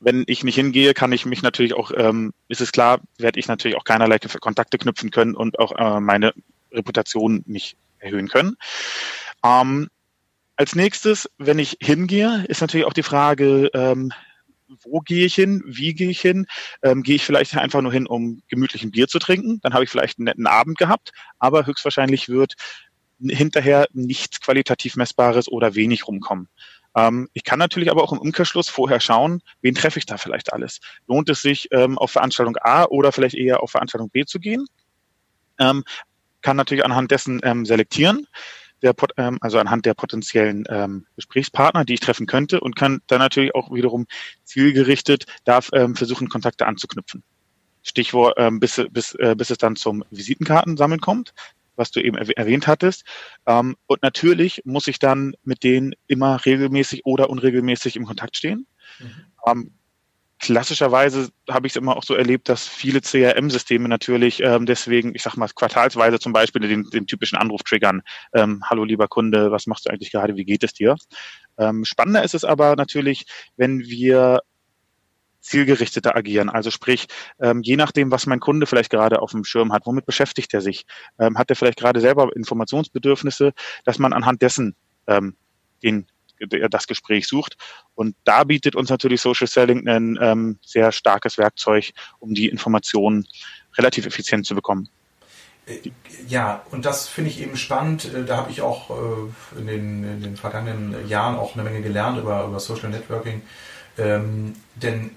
wenn 0.00 0.24
ich 0.26 0.44
nicht 0.44 0.56
hingehe, 0.56 0.94
kann 0.94 1.12
ich 1.12 1.24
mich 1.24 1.42
natürlich 1.42 1.74
auch, 1.74 1.92
ähm, 1.96 2.32
ist 2.48 2.60
es 2.60 2.72
klar, 2.72 3.00
werde 3.18 3.38
ich 3.38 3.48
natürlich 3.48 3.76
auch 3.76 3.84
keinerlei 3.84 4.18
Kontakte 4.18 4.78
knüpfen 4.78 5.10
können 5.10 5.34
und 5.34 5.58
auch 5.58 5.72
äh, 5.78 6.00
meine 6.00 6.34
Reputation 6.72 7.42
nicht 7.46 7.76
erhöhen 7.98 8.28
können. 8.28 8.56
Ähm, 9.44 9.88
als 10.56 10.74
nächstes, 10.74 11.28
wenn 11.38 11.58
ich 11.58 11.76
hingehe, 11.80 12.44
ist 12.48 12.60
natürlich 12.60 12.86
auch 12.86 12.92
die 12.92 13.02
Frage, 13.02 13.70
ähm, 13.74 14.12
wo 14.82 15.00
gehe 15.00 15.26
ich 15.26 15.34
hin, 15.34 15.62
wie 15.66 15.94
gehe 15.94 16.10
ich 16.10 16.20
hin? 16.20 16.46
Ähm, 16.82 17.02
gehe 17.02 17.16
ich 17.16 17.24
vielleicht 17.24 17.56
einfach 17.56 17.82
nur 17.82 17.92
hin, 17.92 18.06
um 18.06 18.42
gemütlichen 18.48 18.90
Bier 18.90 19.06
zu 19.06 19.18
trinken? 19.18 19.60
Dann 19.62 19.74
habe 19.74 19.84
ich 19.84 19.90
vielleicht 19.90 20.18
einen 20.18 20.24
netten 20.24 20.46
Abend 20.46 20.78
gehabt, 20.78 21.12
aber 21.38 21.66
höchstwahrscheinlich 21.66 22.28
wird 22.28 22.54
hinterher 23.20 23.86
nichts 23.92 24.40
qualitativ 24.40 24.96
Messbares 24.96 25.48
oder 25.48 25.74
wenig 25.74 26.08
rumkommen. 26.08 26.48
Ähm, 26.96 27.28
ich 27.32 27.44
kann 27.44 27.58
natürlich 27.58 27.90
aber 27.90 28.02
auch 28.02 28.12
im 28.12 28.18
Umkehrschluss 28.18 28.68
vorher 28.68 29.00
schauen, 29.00 29.42
wen 29.60 29.74
treffe 29.74 29.98
ich 29.98 30.06
da 30.06 30.16
vielleicht 30.16 30.52
alles. 30.52 30.80
Lohnt 31.06 31.28
es 31.28 31.42
sich, 31.42 31.68
ähm, 31.72 31.98
auf 31.98 32.10
Veranstaltung 32.10 32.56
A 32.60 32.84
oder 32.84 33.12
vielleicht 33.12 33.34
eher 33.34 33.62
auf 33.62 33.72
Veranstaltung 33.72 34.10
B 34.10 34.24
zu 34.24 34.40
gehen? 34.40 34.64
Ähm, 35.58 35.84
kann 36.42 36.56
natürlich 36.56 36.84
anhand 36.84 37.10
dessen 37.10 37.40
ähm, 37.42 37.64
selektieren 37.64 38.26
der, 38.84 38.94
ähm, 39.16 39.38
also 39.40 39.58
anhand 39.58 39.86
der 39.86 39.94
potenziellen 39.94 40.64
ähm, 40.68 41.06
Gesprächspartner, 41.16 41.84
die 41.84 41.94
ich 41.94 42.00
treffen 42.00 42.26
könnte 42.26 42.60
und 42.60 42.76
kann 42.76 43.00
dann 43.06 43.18
natürlich 43.18 43.54
auch 43.54 43.72
wiederum 43.72 44.06
zielgerichtet 44.44 45.26
darf 45.44 45.70
ähm, 45.72 45.96
versuchen, 45.96 46.28
Kontakte 46.28 46.66
anzuknüpfen. 46.66 47.22
Stichwort, 47.82 48.34
ähm, 48.38 48.60
bis, 48.60 48.80
bis, 48.90 49.14
äh, 49.14 49.34
bis 49.36 49.50
es 49.50 49.58
dann 49.58 49.76
zum 49.76 50.04
Visitenkartensammeln 50.10 51.00
kommt, 51.00 51.34
was 51.76 51.90
du 51.90 52.00
eben 52.00 52.16
erwähnt 52.16 52.66
hattest. 52.66 53.04
Ähm, 53.46 53.76
und 53.86 54.02
natürlich 54.02 54.62
muss 54.64 54.86
ich 54.86 54.98
dann 54.98 55.34
mit 55.42 55.64
denen 55.64 55.94
immer 56.06 56.44
regelmäßig 56.44 57.04
oder 57.04 57.28
unregelmäßig 57.30 57.96
im 57.96 58.06
Kontakt 58.06 58.36
stehen. 58.36 58.66
Mhm. 58.98 59.10
Ähm, 59.46 59.70
klassischerweise 60.40 61.30
habe 61.50 61.66
ich 61.66 61.72
es 61.72 61.76
immer 61.76 61.96
auch 61.96 62.02
so 62.02 62.14
erlebt, 62.14 62.48
dass 62.48 62.66
viele 62.66 63.00
CRM-Systeme 63.00 63.88
natürlich 63.88 64.42
ähm, 64.42 64.66
deswegen, 64.66 65.14
ich 65.14 65.22
sag 65.22 65.36
mal, 65.36 65.48
quartalsweise 65.48 66.18
zum 66.18 66.32
Beispiel 66.32 66.66
den, 66.66 66.90
den 66.90 67.06
typischen 67.06 67.38
Anruf 67.38 67.62
triggern. 67.62 68.02
Ähm, 68.34 68.62
Hallo 68.68 68.84
lieber 68.84 69.08
Kunde, 69.08 69.50
was 69.50 69.66
machst 69.66 69.86
du 69.86 69.90
eigentlich 69.90 70.12
gerade? 70.12 70.36
Wie 70.36 70.44
geht 70.44 70.64
es 70.64 70.72
dir? 70.72 70.96
Ähm, 71.58 71.84
spannender 71.84 72.24
ist 72.24 72.34
es 72.34 72.44
aber 72.44 72.76
natürlich, 72.76 73.26
wenn 73.56 73.80
wir 73.80 74.40
zielgerichteter 75.44 76.16
agieren. 76.16 76.48
Also 76.48 76.70
sprich, 76.70 77.06
ähm, 77.40 77.60
je 77.62 77.76
nachdem, 77.76 78.10
was 78.10 78.26
mein 78.26 78.40
Kunde 78.40 78.66
vielleicht 78.66 78.90
gerade 78.90 79.20
auf 79.20 79.32
dem 79.32 79.44
Schirm 79.44 79.72
hat, 79.72 79.86
womit 79.86 80.06
beschäftigt 80.06 80.52
er 80.54 80.62
sich? 80.62 80.86
Ähm, 81.18 81.38
hat 81.38 81.50
er 81.50 81.56
vielleicht 81.56 81.78
gerade 81.78 82.00
selber 82.00 82.34
Informationsbedürfnisse, 82.34 83.52
dass 83.84 83.98
man 83.98 84.14
anhand 84.14 84.42
dessen 84.42 84.74
ähm, 85.06 85.36
den 85.82 86.06
das 86.46 86.86
Gespräch 86.86 87.26
sucht. 87.26 87.56
Und 87.94 88.16
da 88.24 88.44
bietet 88.44 88.76
uns 88.76 88.90
natürlich 88.90 89.20
Social 89.20 89.46
Selling 89.46 89.86
ein 89.88 90.18
ähm, 90.20 90.58
sehr 90.64 90.92
starkes 90.92 91.38
Werkzeug, 91.38 91.92
um 92.18 92.34
die 92.34 92.48
Informationen 92.48 93.26
relativ 93.76 94.06
effizient 94.06 94.46
zu 94.46 94.54
bekommen. 94.54 94.88
Äh, 95.66 95.90
ja, 96.28 96.62
und 96.70 96.84
das 96.84 97.08
finde 97.08 97.30
ich 97.30 97.40
eben 97.40 97.56
spannend. 97.56 98.12
Äh, 98.12 98.24
da 98.24 98.36
habe 98.36 98.50
ich 98.50 98.60
auch 98.60 98.90
äh, 98.90 99.58
in 99.58 99.66
den, 99.66 100.04
in 100.04 100.22
den, 100.22 100.36
vergangenen 100.36 101.08
Jahren 101.08 101.36
auch 101.36 101.54
eine 101.54 101.62
Menge 101.62 101.82
gelernt 101.82 102.18
über, 102.18 102.44
über 102.44 102.60
Social 102.60 102.90
Networking. 102.90 103.42
Ähm, 103.96 104.54
denn 104.74 105.10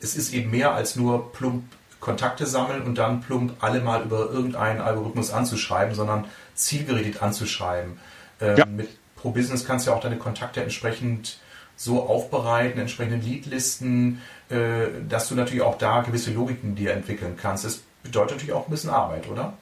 es 0.00 0.14
ist 0.16 0.32
eben 0.32 0.50
mehr 0.50 0.72
als 0.72 0.94
nur 0.96 1.32
plump 1.32 1.64
Kontakte 1.98 2.46
sammeln 2.46 2.82
und 2.82 2.96
dann 2.96 3.20
plump 3.20 3.52
alle 3.60 3.80
mal 3.80 4.02
über 4.02 4.30
irgendeinen 4.30 4.80
Algorithmus 4.80 5.30
anzuschreiben, 5.30 5.94
sondern 5.94 6.24
zielgerichtet 6.54 7.22
anzuschreiben. 7.22 7.98
Ähm, 8.40 8.56
ja. 8.56 8.64
Mit 8.64 8.88
Pro 9.20 9.30
Business 9.30 9.66
kannst 9.66 9.86
du 9.86 9.90
ja 9.90 9.96
auch 9.96 10.00
deine 10.00 10.16
Kontakte 10.16 10.62
entsprechend 10.62 11.38
so 11.76 12.02
aufbereiten, 12.02 12.78
entsprechende 12.78 13.16
Leadlisten, 13.24 14.20
äh, 14.48 14.86
dass 15.08 15.28
du 15.28 15.34
natürlich 15.34 15.62
auch 15.62 15.78
da 15.78 16.02
gewisse 16.02 16.32
Logiken 16.32 16.74
dir 16.74 16.92
entwickeln 16.92 17.36
kannst. 17.40 17.64
Das 17.64 17.82
bedeutet 18.02 18.32
natürlich 18.32 18.52
auch 18.52 18.66
ein 18.66 18.70
bisschen 18.70 18.90
Arbeit, 18.90 19.28
oder? 19.28 19.54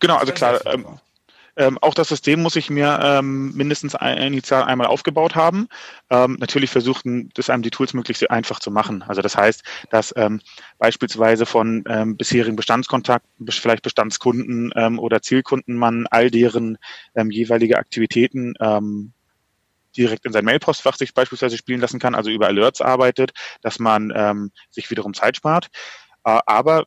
Genau, 0.00 0.16
also 0.16 0.32
klar, 0.32 0.64
ähm, 0.66 0.86
ähm, 1.56 1.78
auch 1.80 1.94
das 1.94 2.08
System 2.08 2.42
muss 2.42 2.56
ich 2.56 2.70
mir 2.70 2.98
ähm, 3.02 3.52
mindestens 3.54 3.94
ein, 3.94 4.18
initial 4.18 4.64
einmal 4.64 4.86
aufgebaut 4.86 5.34
haben. 5.34 5.68
Ähm, 6.10 6.36
natürlich 6.40 6.70
versuchen, 6.70 7.30
das 7.34 7.50
einem 7.50 7.62
die 7.62 7.70
Tools 7.70 7.94
möglichst 7.94 8.28
einfach 8.30 8.60
zu 8.60 8.70
machen. 8.70 9.02
Also 9.06 9.22
das 9.22 9.36
heißt, 9.36 9.62
dass 9.90 10.12
ähm, 10.16 10.40
beispielsweise 10.78 11.46
von 11.46 11.84
ähm, 11.88 12.16
bisherigen 12.16 12.56
Bestandskontakten, 12.56 13.46
vielleicht 13.48 13.82
Bestandskunden 13.82 14.72
ähm, 14.74 14.98
oder 14.98 15.22
Zielkunden 15.22 15.76
man 15.76 16.06
all 16.08 16.30
deren 16.30 16.78
ähm, 17.14 17.30
jeweilige 17.30 17.78
Aktivitäten 17.78 18.54
ähm, 18.60 19.12
direkt 19.96 20.26
in 20.26 20.32
sein 20.32 20.44
Mailpostfach 20.44 20.96
sich 20.96 21.14
beispielsweise 21.14 21.56
spielen 21.56 21.80
lassen 21.80 22.00
kann, 22.00 22.14
also 22.14 22.30
über 22.30 22.48
Alerts 22.48 22.80
arbeitet, 22.80 23.32
dass 23.62 23.78
man 23.78 24.12
ähm, 24.14 24.50
sich 24.70 24.90
wiederum 24.90 25.14
Zeit 25.14 25.36
spart. 25.36 25.68
Äh, 26.24 26.40
aber 26.46 26.84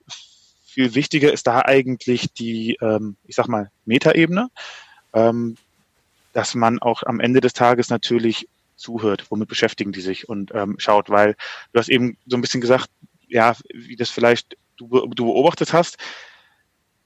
viel 0.77 0.93
wichtiger 0.93 1.34
ist 1.34 1.48
da 1.48 1.63
eigentlich 1.65 2.31
die, 2.34 2.77
ähm, 2.81 3.17
ich 3.25 3.36
sag 3.36 3.48
mal, 3.48 3.72
Metaebene, 3.86 4.50
ähm, 5.12 5.57
dass 6.34 6.53
man 6.53 6.77
auch 6.77 7.01
am 7.01 7.19
Ende 7.19 7.41
des 7.41 7.53
Tages 7.53 7.89
natürlich 7.89 8.48
zuhört, 8.75 9.25
womit 9.31 9.50
beschäftigen 9.50 9.91
die 9.91 10.01
sich 10.01 10.29
und 10.29 10.53
ähm, 10.53 10.75
schaut, 10.77 11.10
weil 11.10 11.36
du 11.74 11.79
hast 11.79 11.89
eben 11.89 12.15
so 12.27 12.38
ein 12.38 12.41
bisschen 12.41 12.62
gesagt, 12.62 12.91
ja, 13.27 13.55
wie 13.74 13.96
das 13.96 14.12
vielleicht 14.12 14.55
du, 14.77 14.88
du 15.07 15.25
beobachtet 15.25 15.74
hast, 15.74 15.98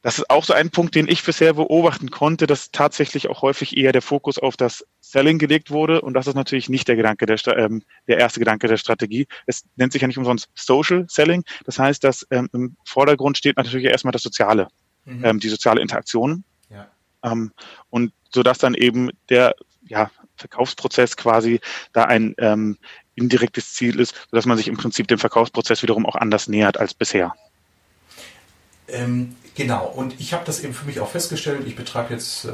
das 0.01 0.17
ist 0.17 0.29
auch 0.29 0.43
so 0.43 0.53
ein 0.53 0.72
Punkt, 0.72 0.96
den 0.96 1.08
ich 1.08 1.24
bisher 1.24 1.53
beobachten 1.53 2.10
konnte, 2.10 2.48
dass 2.48 2.72
tatsächlich 2.72 3.29
auch 3.29 3.43
häufig 3.43 3.77
eher 3.77 3.91
der 3.91 4.01
Fokus 4.01 4.39
auf 4.39 4.58
das 4.58 4.86
Selling 5.00 5.38
gelegt 5.38 5.70
wurde. 5.70 6.01
Und 6.01 6.15
das 6.15 6.25
ist 6.25 6.34
natürlich 6.34 6.70
nicht 6.70 6.88
der 6.88 6.96
Gedanke 6.96 7.27
der, 7.27 7.38
ähm, 7.58 7.84
der 8.08 8.17
erste 8.17 8.39
Gedanke 8.39 8.67
der 8.67 8.77
Strategie. 8.77 9.27
Es 9.46 9.63
nennt 9.75 9.93
sich 9.93 10.01
ja 10.01 10.08
nicht 10.08 10.17
umsonst 10.17 10.50
Social 10.55 11.05
Selling. 11.08 11.43
Das 11.65 11.77
heißt, 11.77 12.03
dass 12.03 12.25
ähm, 12.31 12.50
im 12.51 12.77
Vordergrund 12.84 13.38
steht 13.38 13.58
natürlich 13.58 13.86
erstmal 13.86 14.12
das 14.12 14.24
Soziale, 14.24 14.67
mhm. 15.05 15.24
ähm, 15.24 15.39
die 15.39 15.50
soziale 15.50 15.81
Interaktion. 15.81 16.43
Ja. 16.70 16.88
Ähm, 17.24 17.51
und 17.91 18.12
so 18.34 18.41
dass 18.41 18.58
dann 18.58 18.74
eben 18.74 19.12
der 19.29 19.55
ja, 19.88 20.10
Verkaufsprozess 20.36 21.15
quasi 21.15 21.60
da 21.93 22.05
ein 22.05 22.34
ähm, 22.39 22.77
indirektes 23.13 23.74
Ziel 23.74 24.00
ist, 24.00 24.15
sodass 24.31 24.46
man 24.46 24.58
sich 24.58 24.67
im 24.67 24.77
Prinzip 24.77 25.08
dem 25.08 25.20
Verkaufsprozess 25.20 25.84
wiederum 25.84 26.05
auch 26.08 26.15
anders 26.15 26.48
nähert 26.48 26.79
als 26.79 26.93
bisher. 26.96 27.36
Ähm, 28.91 29.36
genau, 29.55 29.88
und 29.88 30.19
ich 30.19 30.33
habe 30.33 30.43
das 30.45 30.63
eben 30.63 30.74
für 30.74 30.86
mich 30.86 31.00
auch 31.00 31.10
festgestellt. 31.10 31.62
Ich 31.65 31.75
betreibe 31.75 32.13
jetzt 32.13 32.45
äh, 32.45 32.50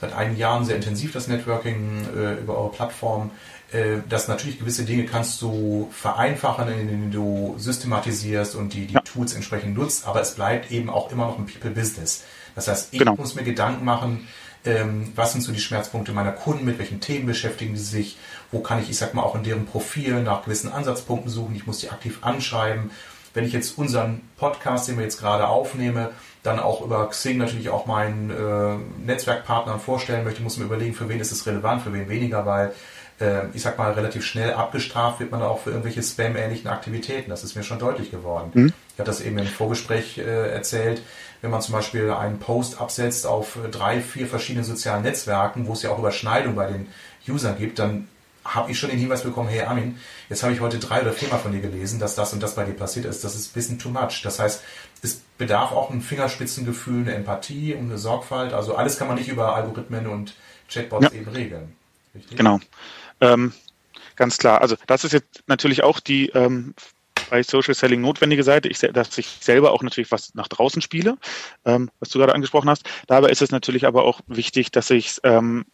seit 0.00 0.12
einigen 0.12 0.36
Jahren 0.38 0.64
sehr 0.64 0.76
intensiv 0.76 1.12
das 1.12 1.28
Networking 1.28 2.06
äh, 2.16 2.34
über 2.34 2.58
eure 2.58 2.70
Plattform. 2.70 3.30
Äh, 3.72 4.02
dass 4.06 4.28
natürlich 4.28 4.58
gewisse 4.58 4.84
Dinge 4.84 5.06
kannst 5.06 5.40
du 5.40 5.88
vereinfachen, 5.92 6.68
indem 6.68 7.10
du 7.10 7.54
systematisierst 7.56 8.54
und 8.54 8.74
die, 8.74 8.86
die 8.86 8.94
ja. 8.94 9.00
Tools 9.00 9.32
entsprechend 9.32 9.78
nutzt, 9.78 10.06
aber 10.06 10.20
es 10.20 10.34
bleibt 10.34 10.70
eben 10.70 10.90
auch 10.90 11.10
immer 11.10 11.26
noch 11.26 11.38
ein 11.38 11.46
People-Business. 11.46 12.22
Das 12.54 12.68
heißt, 12.68 12.88
ich 12.92 12.98
genau. 12.98 13.14
muss 13.14 13.34
mir 13.34 13.44
Gedanken 13.44 13.86
machen, 13.86 14.28
ähm, 14.66 15.12
was 15.16 15.32
sind 15.32 15.40
so 15.40 15.52
die 15.52 15.60
Schmerzpunkte 15.60 16.12
meiner 16.12 16.32
Kunden, 16.32 16.66
mit 16.66 16.78
welchen 16.78 17.00
Themen 17.00 17.24
beschäftigen 17.24 17.74
sie 17.74 17.84
sich, 17.84 18.18
wo 18.50 18.60
kann 18.60 18.78
ich, 18.78 18.90
ich 18.90 18.98
sag 18.98 19.14
mal, 19.14 19.22
auch 19.22 19.34
in 19.34 19.42
deren 19.42 19.64
Profil 19.64 20.22
nach 20.22 20.44
gewissen 20.44 20.70
Ansatzpunkten 20.70 21.30
suchen, 21.30 21.56
ich 21.56 21.66
muss 21.66 21.78
die 21.78 21.88
aktiv 21.88 22.18
anschreiben 22.20 22.90
wenn 23.34 23.44
ich 23.44 23.52
jetzt 23.52 23.78
unseren 23.78 24.20
Podcast, 24.36 24.88
den 24.88 24.96
wir 24.96 25.04
jetzt 25.04 25.18
gerade 25.18 25.48
aufnehme, 25.48 26.10
dann 26.42 26.58
auch 26.58 26.82
über 26.82 27.08
Xing 27.08 27.38
natürlich 27.38 27.70
auch 27.70 27.86
meinen 27.86 28.30
äh, 28.30 29.06
Netzwerkpartnern 29.06 29.80
vorstellen 29.80 30.24
möchte, 30.24 30.42
muss 30.42 30.56
man 30.56 30.66
überlegen, 30.66 30.94
für 30.94 31.08
wen 31.08 31.20
ist 31.20 31.32
es 31.32 31.46
relevant, 31.46 31.82
für 31.82 31.92
wen 31.92 32.08
weniger, 32.08 32.44
weil 32.44 32.72
äh, 33.20 33.46
ich 33.54 33.62
sag 33.62 33.78
mal, 33.78 33.92
relativ 33.92 34.24
schnell 34.24 34.52
abgestraft 34.52 35.20
wird 35.20 35.30
man 35.30 35.42
auch 35.42 35.60
für 35.60 35.70
irgendwelche 35.70 36.02
Spam-ähnlichen 36.02 36.68
Aktivitäten. 36.68 37.30
Das 37.30 37.44
ist 37.44 37.54
mir 37.54 37.62
schon 37.62 37.78
deutlich 37.78 38.10
geworden. 38.10 38.50
Mhm. 38.54 38.72
Ich 38.92 38.98
hatte 38.98 39.10
das 39.10 39.20
eben 39.20 39.38
im 39.38 39.46
Vorgespräch 39.46 40.18
äh, 40.18 40.50
erzählt, 40.50 41.02
wenn 41.40 41.50
man 41.50 41.60
zum 41.60 41.74
Beispiel 41.74 42.10
einen 42.10 42.38
Post 42.38 42.80
absetzt 42.80 43.26
auf 43.26 43.58
drei, 43.70 44.00
vier 44.00 44.26
verschiedenen 44.26 44.64
sozialen 44.64 45.02
Netzwerken, 45.02 45.66
wo 45.66 45.72
es 45.72 45.82
ja 45.82 45.90
auch 45.90 45.98
Überschneidung 45.98 46.54
bei 46.54 46.66
den 46.66 46.88
Usern 47.28 47.56
gibt, 47.56 47.78
dann 47.78 48.08
habe 48.44 48.70
ich 48.70 48.78
schon 48.78 48.90
den 48.90 48.98
Hinweis 48.98 49.22
bekommen, 49.22 49.48
hey 49.48 49.62
Armin, 49.62 49.98
jetzt 50.28 50.42
habe 50.42 50.52
ich 50.52 50.60
heute 50.60 50.78
drei 50.78 51.02
oder 51.02 51.12
viermal 51.12 51.38
von 51.38 51.52
dir 51.52 51.60
gelesen, 51.60 51.98
dass 52.00 52.14
das 52.14 52.32
und 52.32 52.42
das 52.42 52.54
bei 52.54 52.64
dir 52.64 52.72
passiert 52.72 53.06
ist. 53.06 53.24
Das 53.24 53.34
ist 53.34 53.50
ein 53.50 53.54
bisschen 53.54 53.78
too 53.78 53.88
much. 53.88 54.22
Das 54.22 54.38
heißt, 54.38 54.62
es 55.02 55.20
bedarf 55.38 55.72
auch 55.72 55.90
ein 55.90 56.00
Fingerspitzengefühl, 56.00 57.02
eine 57.02 57.14
Empathie 57.14 57.74
und 57.74 57.86
eine 57.86 57.98
Sorgfalt. 57.98 58.52
Also 58.52 58.74
alles 58.74 58.98
kann 58.98 59.08
man 59.08 59.16
nicht 59.16 59.28
über 59.28 59.54
Algorithmen 59.54 60.06
und 60.06 60.34
Chatbots 60.68 61.04
ja. 61.04 61.12
eben 61.12 61.30
regeln. 61.30 61.76
Richtig? 62.14 62.36
Genau. 62.36 62.60
Ähm, 63.20 63.52
ganz 64.16 64.38
klar. 64.38 64.60
Also 64.60 64.76
das 64.86 65.04
ist 65.04 65.12
jetzt 65.12 65.42
natürlich 65.46 65.82
auch 65.82 66.00
die 66.00 66.28
ähm, 66.30 66.74
bei 67.30 67.42
Social 67.42 67.74
Selling 67.74 68.02
notwendige 68.02 68.44
Seite, 68.44 68.68
ich, 68.68 68.78
dass 68.78 69.16
ich 69.16 69.38
selber 69.40 69.72
auch 69.72 69.82
natürlich 69.82 70.12
was 70.12 70.34
nach 70.34 70.48
draußen 70.48 70.82
spiele, 70.82 71.16
ähm, 71.64 71.90
was 71.98 72.10
du 72.10 72.18
gerade 72.18 72.34
angesprochen 72.34 72.68
hast. 72.68 72.84
Dabei 73.06 73.30
ist 73.30 73.40
es 73.40 73.50
natürlich 73.50 73.86
aber 73.86 74.04
auch 74.04 74.20
wichtig, 74.26 74.70
dass 74.70 74.90
ich 74.90 75.16
ähm, 75.22 75.64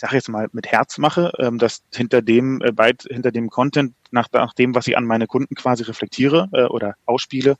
ich 0.00 0.02
sage 0.02 0.16
jetzt 0.16 0.30
mal, 0.30 0.48
mit 0.52 0.66
Herz 0.66 0.96
mache, 0.96 1.30
ähm, 1.38 1.58
dass 1.58 1.82
hinter 1.94 2.22
dem, 2.22 2.62
äh, 2.62 2.72
weit 2.74 3.02
hinter 3.02 3.30
dem 3.32 3.50
Content, 3.50 3.94
nach, 4.10 4.28
nach 4.32 4.54
dem, 4.54 4.74
was 4.74 4.86
ich 4.86 4.96
an 4.96 5.04
meine 5.04 5.26
Kunden 5.26 5.54
quasi 5.54 5.82
reflektiere 5.82 6.48
äh, 6.54 6.62
oder 6.62 6.94
ausspiele, 7.04 7.58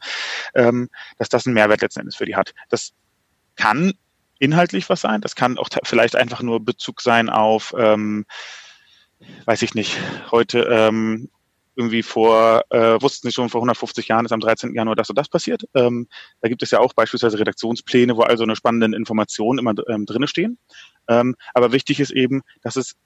ähm, 0.54 0.88
dass 1.18 1.28
das 1.28 1.46
einen 1.46 1.52
Mehrwert 1.52 1.82
letzten 1.82 2.00
Endes 2.00 2.16
für 2.16 2.24
die 2.24 2.36
hat. 2.36 2.54
Das 2.70 2.94
kann 3.56 3.92
inhaltlich 4.38 4.88
was 4.88 5.02
sein, 5.02 5.20
das 5.20 5.34
kann 5.34 5.58
auch 5.58 5.68
vielleicht 5.84 6.16
einfach 6.16 6.40
nur 6.40 6.64
Bezug 6.64 7.02
sein 7.02 7.28
auf, 7.28 7.74
ähm, 7.76 8.24
weiß 9.44 9.60
ich 9.60 9.74
nicht, 9.74 9.98
heute 10.30 10.60
ähm, 10.60 11.28
irgendwie 11.80 12.02
vor, 12.02 12.62
äh, 12.68 13.00
wussten 13.00 13.26
sie 13.26 13.32
schon, 13.32 13.48
vor 13.48 13.60
150 13.60 14.08
Jahren 14.08 14.26
ist 14.26 14.32
am 14.32 14.40
13. 14.40 14.74
Januar 14.74 14.96
das 14.96 15.08
und 15.08 15.16
das 15.16 15.28
passiert. 15.28 15.64
Ähm, 15.74 16.08
da 16.42 16.48
gibt 16.48 16.62
es 16.62 16.70
ja 16.70 16.78
auch 16.78 16.92
beispielsweise 16.92 17.38
Redaktionspläne, 17.38 18.16
wo 18.16 18.20
also 18.20 18.44
eine 18.44 18.54
spannende 18.54 18.94
Informationen 18.94 19.58
immer 19.58 19.72
ähm, 19.88 20.04
drinne 20.04 20.28
stehen. 20.28 20.58
Ähm, 21.08 21.36
aber 21.54 21.72
wichtig 21.72 21.98
ist 22.00 22.10
eben, 22.10 22.42
dass 22.62 22.76
es 22.76 22.96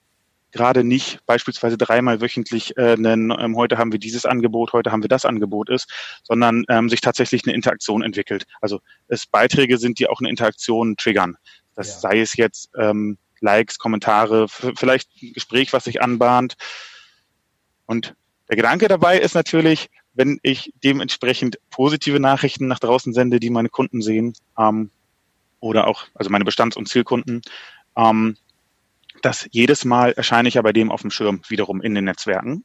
gerade 0.50 0.84
nicht 0.84 1.24
beispielsweise 1.26 1.78
dreimal 1.78 2.20
wöchentlich 2.20 2.76
äh, 2.76 2.92
einen, 2.92 3.30
ähm, 3.30 3.56
heute 3.56 3.78
haben 3.78 3.92
wir 3.92 3.98
dieses 4.00 4.26
Angebot, 4.26 4.72
heute 4.72 4.90
haben 4.90 5.02
wir 5.02 5.08
das 5.08 5.24
Angebot 5.24 5.68
ist, 5.68 5.90
sondern 6.22 6.64
ähm, 6.68 6.88
sich 6.88 7.00
tatsächlich 7.00 7.44
eine 7.44 7.54
Interaktion 7.54 8.02
entwickelt. 8.02 8.44
Also 8.60 8.80
es 9.08 9.26
Beiträge 9.26 9.78
sind, 9.78 9.98
die 9.98 10.08
auch 10.08 10.20
eine 10.20 10.30
Interaktion 10.30 10.96
triggern. 10.96 11.36
Das 11.74 11.88
ja. 11.88 11.98
sei 11.98 12.20
es 12.20 12.36
jetzt 12.36 12.70
ähm, 12.78 13.18
Likes, 13.40 13.78
Kommentare, 13.78 14.48
vielleicht 14.48 15.10
ein 15.22 15.32
Gespräch, 15.32 15.72
was 15.72 15.84
sich 15.84 16.02
anbahnt. 16.02 16.54
Und 17.86 18.14
der 18.54 18.62
Gedanke 18.62 18.86
dabei 18.86 19.18
ist 19.18 19.34
natürlich, 19.34 19.90
wenn 20.12 20.38
ich 20.44 20.72
dementsprechend 20.84 21.58
positive 21.70 22.20
Nachrichten 22.20 22.68
nach 22.68 22.78
draußen 22.78 23.12
sende, 23.12 23.40
die 23.40 23.50
meine 23.50 23.68
Kunden 23.68 24.00
sehen, 24.00 24.34
ähm, 24.56 24.92
oder 25.58 25.88
auch, 25.88 26.04
also 26.14 26.30
meine 26.30 26.44
Bestands- 26.44 26.76
und 26.76 26.88
Zielkunden, 26.88 27.42
ähm, 27.96 28.36
dass 29.22 29.48
jedes 29.50 29.84
Mal 29.84 30.12
erscheine 30.12 30.46
ich 30.46 30.54
ja 30.54 30.62
bei 30.62 30.72
dem 30.72 30.92
auf 30.92 31.00
dem 31.00 31.10
Schirm 31.10 31.40
wiederum 31.48 31.82
in 31.82 31.96
den 31.96 32.04
Netzwerken. 32.04 32.64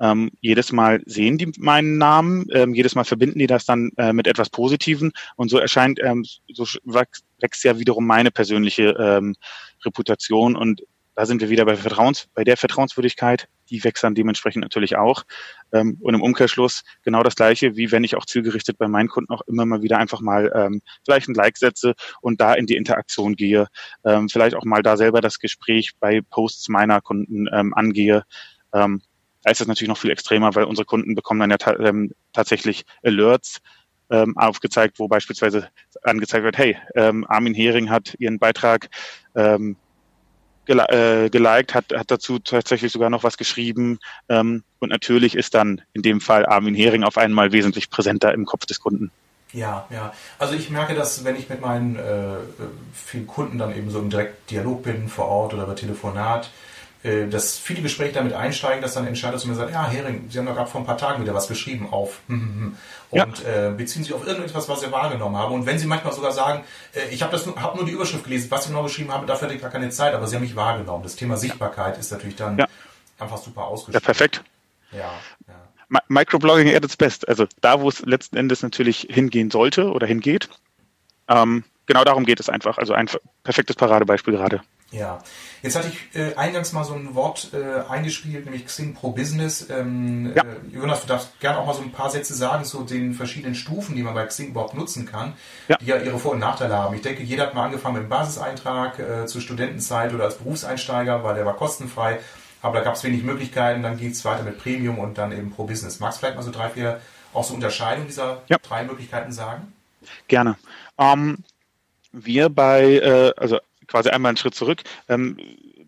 Ähm, 0.00 0.30
jedes 0.40 0.72
Mal 0.72 1.02
sehen 1.04 1.36
die 1.36 1.52
meinen 1.58 1.98
Namen, 1.98 2.46
ähm, 2.54 2.74
jedes 2.74 2.94
Mal 2.94 3.04
verbinden 3.04 3.38
die 3.38 3.46
das 3.46 3.66
dann 3.66 3.90
äh, 3.98 4.14
mit 4.14 4.26
etwas 4.26 4.48
Positiven 4.48 5.12
und 5.36 5.50
so 5.50 5.58
erscheint, 5.58 6.00
ähm, 6.02 6.24
so 6.50 6.64
wächst, 6.84 7.64
ja 7.64 7.78
wiederum 7.78 8.06
meine 8.06 8.30
persönliche 8.30 8.96
ähm, 8.98 9.36
Reputation 9.84 10.56
und 10.56 10.82
da 11.14 11.26
sind 11.26 11.42
wir 11.42 11.50
wieder 11.50 11.66
bei 11.66 11.76
Vertrauens, 11.76 12.28
bei 12.34 12.44
der 12.44 12.56
Vertrauenswürdigkeit, 12.56 13.48
die 13.70 13.82
wächst 13.84 14.04
dann 14.04 14.14
dementsprechend 14.14 14.62
natürlich 14.62 14.96
auch. 14.96 15.24
Ähm, 15.72 15.96
und 16.00 16.14
im 16.14 16.22
Umkehrschluss 16.22 16.84
genau 17.02 17.22
das 17.22 17.36
Gleiche, 17.36 17.76
wie 17.76 17.92
wenn 17.92 18.04
ich 18.04 18.16
auch 18.16 18.26
zielgerichtet 18.26 18.78
bei 18.78 18.88
meinen 18.88 19.08
Kunden 19.08 19.32
auch 19.32 19.42
immer 19.42 19.66
mal 19.66 19.82
wieder 19.82 19.98
einfach 19.98 20.20
mal 20.20 20.50
ähm, 20.54 20.82
vielleicht 21.04 21.28
ein 21.28 21.34
Like 21.34 21.56
setze 21.56 21.94
und 22.20 22.40
da 22.40 22.54
in 22.54 22.66
die 22.66 22.76
Interaktion 22.76 23.36
gehe, 23.36 23.68
ähm, 24.04 24.28
vielleicht 24.28 24.56
auch 24.56 24.64
mal 24.64 24.82
da 24.82 24.96
selber 24.96 25.20
das 25.20 25.38
Gespräch 25.38 25.92
bei 25.98 26.20
Posts 26.30 26.68
meiner 26.68 27.00
Kunden 27.00 27.46
ähm, 27.52 27.74
angehe. 27.74 28.24
Ähm, 28.72 29.02
da 29.42 29.50
ist 29.50 29.60
es 29.60 29.68
natürlich 29.68 29.88
noch 29.88 29.98
viel 29.98 30.10
extremer, 30.10 30.54
weil 30.54 30.64
unsere 30.64 30.86
Kunden 30.86 31.14
bekommen 31.14 31.40
dann 31.40 31.50
ja 31.50 31.58
ta 31.58 31.76
ähm, 31.78 32.12
tatsächlich 32.32 32.84
Alerts, 33.04 33.60
ähm, 34.10 34.36
aufgezeigt, 34.36 34.98
wo 34.98 35.08
beispielsweise 35.08 35.68
angezeigt 36.02 36.44
wird, 36.44 36.58
hey, 36.58 36.76
ähm, 36.94 37.24
Armin 37.28 37.54
Hering 37.54 37.90
hat 37.90 38.14
ihren 38.18 38.38
Beitrag 38.38 38.88
ähm, 39.34 39.76
äh, 40.68 41.28
geliked, 41.30 41.74
hat, 41.74 41.86
hat 41.94 42.10
dazu 42.10 42.38
tatsächlich 42.38 42.92
sogar 42.92 43.10
noch 43.10 43.24
was 43.24 43.36
geschrieben. 43.36 43.98
Ähm, 44.28 44.62
und 44.78 44.90
natürlich 44.90 45.34
ist 45.34 45.54
dann 45.54 45.82
in 45.92 46.02
dem 46.02 46.20
Fall 46.20 46.46
Armin 46.46 46.74
Hering 46.74 47.04
auf 47.04 47.18
einmal 47.18 47.52
wesentlich 47.52 47.90
präsenter 47.90 48.32
im 48.32 48.44
Kopf 48.44 48.66
des 48.66 48.80
Kunden. 48.80 49.10
Ja, 49.52 49.86
ja. 49.90 50.12
Also 50.38 50.54
ich 50.54 50.70
merke 50.70 50.94
das, 50.94 51.24
wenn 51.24 51.36
ich 51.36 51.48
mit 51.48 51.60
meinen 51.60 51.96
äh, 51.96 52.36
vielen 52.92 53.26
Kunden 53.26 53.58
dann 53.58 53.76
eben 53.76 53.90
so 53.90 54.00
im 54.00 54.10
direkten 54.10 54.46
Dialog 54.50 54.82
bin, 54.82 55.08
vor 55.08 55.26
Ort 55.26 55.54
oder 55.54 55.62
über 55.64 55.76
Telefonat, 55.76 56.50
äh, 57.06 57.28
dass 57.28 57.56
viele 57.56 57.82
Gespräche 57.82 58.14
damit 58.14 58.32
einsteigen, 58.32 58.82
dass 58.82 58.94
dann 58.94 59.06
Entscheider 59.06 59.38
zu 59.38 59.46
mir 59.46 59.54
sagt, 59.54 59.70
ja, 59.70 59.86
Hering, 59.86 60.26
Sie 60.28 60.38
haben 60.38 60.46
doch 60.46 60.56
gerade 60.56 60.68
vor 60.68 60.80
ein 60.80 60.86
paar 60.86 60.98
Tagen 60.98 61.22
wieder 61.22 61.34
was 61.34 61.46
geschrieben 61.46 61.88
auf 61.92 62.18
hm, 62.26 62.40
hm, 62.40 62.60
hm. 62.60 62.76
und 63.10 63.44
ja. 63.44 63.68
äh, 63.68 63.70
beziehen 63.70 64.02
sich 64.02 64.12
auf 64.12 64.26
irgendetwas, 64.26 64.68
was 64.68 64.80
Sie 64.80 64.90
wahrgenommen 64.90 65.36
haben. 65.36 65.54
Und 65.54 65.66
wenn 65.66 65.78
Sie 65.78 65.86
manchmal 65.86 66.12
sogar 66.12 66.32
sagen, 66.32 66.64
äh, 66.94 67.08
ich 67.14 67.22
habe 67.22 67.30
das 67.30 67.46
nur, 67.46 67.62
hab 67.62 67.76
nur 67.76 67.84
die 67.84 67.92
Überschrift 67.92 68.24
gelesen, 68.24 68.50
was 68.50 68.64
Sie 68.64 68.70
genau 68.70 68.82
geschrieben 68.82 69.12
haben, 69.12 69.26
dafür 69.26 69.46
hatte 69.46 69.54
ich 69.54 69.62
gar 69.62 69.70
keine 69.70 69.90
Zeit, 69.90 70.14
aber 70.14 70.26
Sie 70.26 70.34
haben 70.34 70.42
mich 70.42 70.56
wahrgenommen. 70.56 71.04
Das 71.04 71.14
Thema 71.14 71.36
Sichtbarkeit 71.36 71.96
ist 71.96 72.10
natürlich 72.10 72.36
dann 72.36 72.58
ja. 72.58 72.66
einfach 73.18 73.38
super 73.38 73.66
ausgeschrieben. 73.66 74.00
Ja, 74.02 74.04
perfekt. 74.04 74.42
Ja, 74.90 75.12
ja. 75.46 76.00
Microblogging 76.08 76.74
at 76.74 76.84
its 76.84 76.96
best. 76.96 77.28
Also 77.28 77.46
da, 77.60 77.80
wo 77.80 77.88
es 77.88 78.00
letzten 78.00 78.36
Endes 78.36 78.62
natürlich 78.62 79.06
hingehen 79.08 79.52
sollte 79.52 79.92
oder 79.92 80.08
hingeht. 80.08 80.48
Ähm, 81.28 81.62
genau 81.86 82.02
darum 82.02 82.24
geht 82.24 82.40
es 82.40 82.48
einfach. 82.48 82.78
Also 82.78 82.94
ein 82.94 83.08
perfektes 83.44 83.76
Paradebeispiel 83.76 84.34
gerade. 84.34 84.60
Ja, 84.92 85.18
jetzt 85.62 85.74
hatte 85.74 85.88
ich 85.88 86.18
äh, 86.18 86.34
eingangs 86.36 86.72
mal 86.72 86.84
so 86.84 86.94
ein 86.94 87.16
Wort 87.16 87.50
äh, 87.52 87.90
eingespielt, 87.90 88.44
nämlich 88.44 88.66
Xing 88.66 88.94
Pro 88.94 89.10
Business. 89.10 89.68
Ähm, 89.68 90.32
ja. 90.34 90.44
äh, 90.44 90.56
Jonas, 90.72 91.02
du 91.02 91.08
darfst 91.08 91.40
gerne 91.40 91.58
auch 91.58 91.66
mal 91.66 91.74
so 91.74 91.82
ein 91.82 91.90
paar 91.90 92.08
Sätze 92.08 92.34
sagen 92.34 92.64
zu 92.64 92.84
den 92.84 93.12
verschiedenen 93.12 93.56
Stufen, 93.56 93.96
die 93.96 94.02
man 94.02 94.14
bei 94.14 94.24
Xing 94.24 94.50
überhaupt 94.50 94.74
nutzen 94.74 95.04
kann, 95.04 95.34
ja. 95.66 95.76
die 95.78 95.86
ja 95.86 95.96
ihre 95.96 96.20
Vor- 96.20 96.32
und 96.32 96.38
Nachteile 96.38 96.76
haben. 96.76 96.94
Ich 96.94 97.02
denke, 97.02 97.24
jeder 97.24 97.46
hat 97.46 97.54
mal 97.54 97.64
angefangen 97.64 97.94
mit 97.94 98.02
einem 98.02 98.10
Basiseintrag 98.10 98.98
äh, 99.00 99.26
zur 99.26 99.40
Studentenzeit 99.40 100.14
oder 100.14 100.24
als 100.24 100.36
Berufseinsteiger, 100.36 101.24
weil 101.24 101.34
der 101.34 101.44
war 101.44 101.56
kostenfrei, 101.56 102.20
aber 102.62 102.78
da 102.78 102.84
gab 102.84 102.94
es 102.94 103.02
wenig 103.02 103.24
Möglichkeiten. 103.24 103.82
Dann 103.82 103.96
ging 103.96 104.12
es 104.12 104.24
weiter 104.24 104.44
mit 104.44 104.58
Premium 104.58 105.00
und 105.00 105.18
dann 105.18 105.32
eben 105.32 105.50
Pro 105.50 105.64
Business. 105.64 105.98
Magst 105.98 106.18
du 106.18 106.20
vielleicht 106.20 106.36
mal 106.36 106.42
so 106.42 106.52
drei, 106.52 106.68
vier 106.70 107.00
auch 107.34 107.42
so 107.42 107.54
Unterscheidungen 107.54 108.06
dieser 108.06 108.42
ja. 108.46 108.56
drei 108.62 108.84
Möglichkeiten 108.84 109.32
sagen? 109.32 109.72
Gerne. 110.28 110.56
Ähm, 110.96 111.38
wir 112.12 112.48
bei, 112.48 112.82
äh, 112.94 113.32
also 113.36 113.58
quasi 113.86 114.10
einmal 114.10 114.30
einen 114.30 114.36
Schritt 114.36 114.54
zurück. 114.54 114.82
Ähm, 115.08 115.36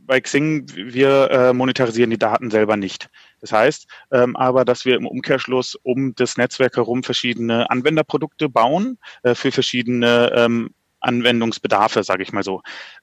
bei 0.09 0.21
Xing, 0.21 0.67
wir 0.75 1.31
äh, 1.31 1.53
monetarisieren 1.53 2.11
die 2.11 2.19
Daten 2.19 2.51
selber 2.51 2.77
nicht. 2.77 3.11
Das 3.41 3.53
heißt 3.53 3.87
ähm, 4.11 4.37
aber, 4.37 4.65
dass 4.65 4.85
wir 4.85 4.97
im 4.97 5.07
Umkehrschluss 5.07 5.75
um 5.83 6.15
das 6.15 6.39
Netzwerk 6.39 6.77
herum 6.77 7.03
verschiedene 7.03 7.71
Anwenderprodukte 7.71 8.49
bauen 8.49 8.99
äh, 9.23 9.35
für 9.35 9.53
verschiedene 9.53 10.33
ähm, 10.35 10.71
Anwendungsbedarfe, 11.01 12.03
sage 12.03 12.23
ich 12.23 12.33
mal 12.33 12.43
so. 12.43 12.63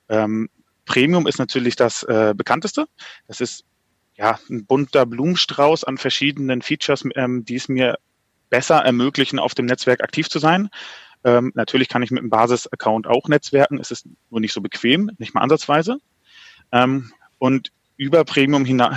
Ähm, 0.09 0.49
Premium 0.85 1.27
ist 1.27 1.37
natürlich 1.39 1.75
das 1.75 2.03
äh, 2.03 2.33
bekannteste. 2.35 2.87
Das 3.27 3.39
ist 3.39 3.65
ja 4.15 4.39
ein 4.49 4.65
bunter 4.65 5.05
Blumenstrauß 5.05 5.83
an 5.83 5.97
verschiedenen 5.97 6.61
Features, 6.61 7.03
ähm, 7.15 7.45
die 7.45 7.55
es 7.55 7.67
mir 7.67 7.97
besser 8.49 8.77
ermöglichen, 8.77 9.39
auf 9.39 9.53
dem 9.53 9.65
Netzwerk 9.65 10.01
aktiv 10.01 10.29
zu 10.29 10.39
sein. 10.39 10.69
Ähm, 11.25 11.51
natürlich 11.55 11.89
kann 11.89 12.03
ich 12.03 12.11
mit 12.11 12.19
einem 12.19 12.29
Basis-Account 12.29 13.07
auch 13.07 13.27
netzwerken, 13.27 13.79
es 13.79 13.91
ist 13.91 14.07
nur 14.29 14.39
nicht 14.39 14.53
so 14.53 14.61
bequem, 14.61 15.11
nicht 15.17 15.33
mal 15.33 15.41
ansatzweise. 15.41 15.97
Ähm, 16.71 17.11
und 17.39 17.71
über 17.97 18.23
Premium 18.25 18.65
hina 18.65 18.93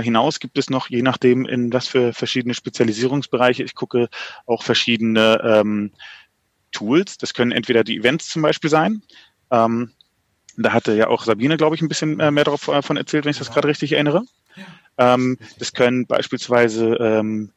hinaus 0.00 0.40
gibt 0.40 0.58
es 0.58 0.68
noch, 0.68 0.90
je 0.90 1.02
nachdem, 1.02 1.46
in 1.46 1.72
was 1.72 1.88
für 1.88 2.12
verschiedene 2.12 2.54
Spezialisierungsbereiche, 2.54 3.62
ich 3.62 3.74
gucke 3.74 4.08
auch 4.44 4.62
verschiedene 4.62 5.40
ähm, 5.42 5.92
Tools. 6.72 7.16
Das 7.16 7.32
können 7.32 7.52
entweder 7.52 7.82
die 7.82 7.96
Events 7.96 8.28
zum 8.28 8.42
Beispiel 8.42 8.70
sein. 8.70 9.02
Ähm, 9.50 9.92
da 10.56 10.72
hatte 10.72 10.94
ja 10.94 11.08
auch 11.08 11.24
Sabine, 11.24 11.56
glaube 11.56 11.76
ich, 11.76 11.82
ein 11.82 11.88
bisschen 11.88 12.20
äh, 12.20 12.30
mehr 12.30 12.44
davon 12.44 12.96
erzählt, 12.96 13.24
wenn 13.24 13.30
ich 13.30 13.38
das 13.38 13.52
gerade 13.52 13.68
richtig 13.68 13.92
erinnere. 13.92 14.22
Ähm, 14.98 15.38
das 15.58 15.72
können 15.72 16.06
beispielsweise 16.06 16.94
ähm, 17.00 17.52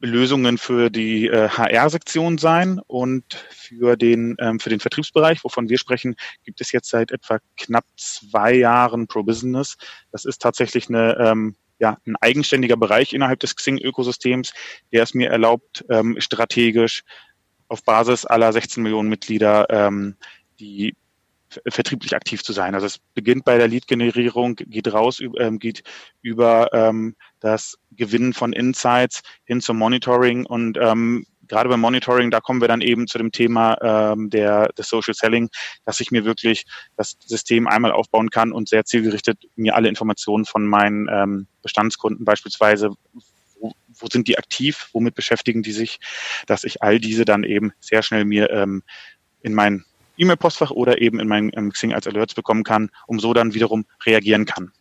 Lösungen 0.00 0.58
für 0.58 0.90
die 0.90 1.26
äh, 1.26 1.48
HR-Sektion 1.48 2.38
sein 2.38 2.80
und 2.86 3.34
für 3.50 3.96
den, 3.96 4.36
ähm, 4.38 4.60
für 4.60 4.70
den 4.70 4.80
Vertriebsbereich, 4.80 5.42
wovon 5.42 5.68
wir 5.68 5.78
sprechen, 5.78 6.16
gibt 6.44 6.60
es 6.60 6.72
jetzt 6.72 6.90
seit 6.90 7.12
etwa 7.12 7.38
knapp 7.56 7.84
zwei 7.96 8.54
Jahren 8.54 9.06
Pro 9.06 9.22
Business. 9.22 9.76
Das 10.12 10.24
ist 10.24 10.42
tatsächlich 10.42 10.88
eine, 10.88 11.16
ähm, 11.18 11.56
ja, 11.78 11.98
ein 12.06 12.16
eigenständiger 12.20 12.76
Bereich 12.76 13.12
innerhalb 13.12 13.40
des 13.40 13.56
Xing-Ökosystems, 13.56 14.52
der 14.92 15.02
es 15.02 15.14
mir 15.14 15.30
erlaubt, 15.30 15.84
ähm, 15.88 16.16
strategisch 16.18 17.02
auf 17.68 17.82
Basis 17.82 18.24
aller 18.24 18.52
16 18.52 18.82
Millionen 18.82 19.08
Mitglieder 19.08 19.90
die 20.60 20.94
vertrieblich 21.68 22.14
aktiv 22.14 22.42
zu 22.42 22.52
sein. 22.52 22.74
Also 22.74 22.86
es 22.86 22.98
beginnt 23.14 23.44
bei 23.44 23.58
der 23.58 23.68
Lead-Generierung, 23.68 24.56
geht 24.56 24.92
raus, 24.92 25.20
ähm, 25.38 25.58
geht 25.58 25.82
über 26.22 26.72
ähm, 26.72 27.16
das 27.40 27.78
Gewinnen 27.92 28.32
von 28.32 28.52
Insights 28.52 29.22
hin 29.44 29.60
zum 29.60 29.78
Monitoring 29.78 30.46
und 30.46 30.78
ähm, 30.80 31.26
gerade 31.48 31.68
beim 31.68 31.80
Monitoring, 31.80 32.30
da 32.30 32.40
kommen 32.40 32.60
wir 32.60 32.68
dann 32.68 32.80
eben 32.80 33.06
zu 33.06 33.18
dem 33.18 33.32
Thema 33.32 33.78
ähm, 33.82 34.30
der, 34.30 34.68
des 34.76 34.88
Social 34.88 35.14
Selling, 35.14 35.48
dass 35.84 36.00
ich 36.00 36.10
mir 36.10 36.24
wirklich 36.24 36.64
das 36.96 37.16
System 37.24 37.66
einmal 37.66 37.92
aufbauen 37.92 38.30
kann 38.30 38.52
und 38.52 38.68
sehr 38.68 38.84
zielgerichtet 38.84 39.38
mir 39.56 39.74
alle 39.74 39.88
Informationen 39.88 40.44
von 40.44 40.66
meinen 40.66 41.08
ähm, 41.10 41.46
Bestandskunden 41.62 42.24
beispielsweise, 42.24 42.90
wo, 43.58 43.72
sind 44.10 44.28
die 44.28 44.38
aktiv, 44.38 44.88
womit 44.92 45.14
beschäftigen 45.14 45.62
die 45.62 45.72
sich, 45.72 45.98
dass 46.46 46.64
ich 46.64 46.82
all 46.82 47.00
diese 47.00 47.24
dann 47.24 47.44
eben 47.44 47.72
sehr 47.80 48.02
schnell 48.02 48.24
mir 48.24 48.50
ähm, 48.50 48.82
in 49.40 49.54
mein 49.54 49.84
E-Mail-Postfach 50.16 50.70
oder 50.70 51.00
eben 51.00 51.20
in 51.20 51.28
meinem 51.28 51.50
ähm, 51.54 51.72
Xing 51.72 51.92
als 51.92 52.06
Alerts 52.06 52.34
bekommen 52.34 52.64
kann, 52.64 52.90
um 53.06 53.18
so 53.18 53.34
dann 53.34 53.54
wiederum 53.54 53.84
reagieren 54.04 54.44
kann. 54.44 54.72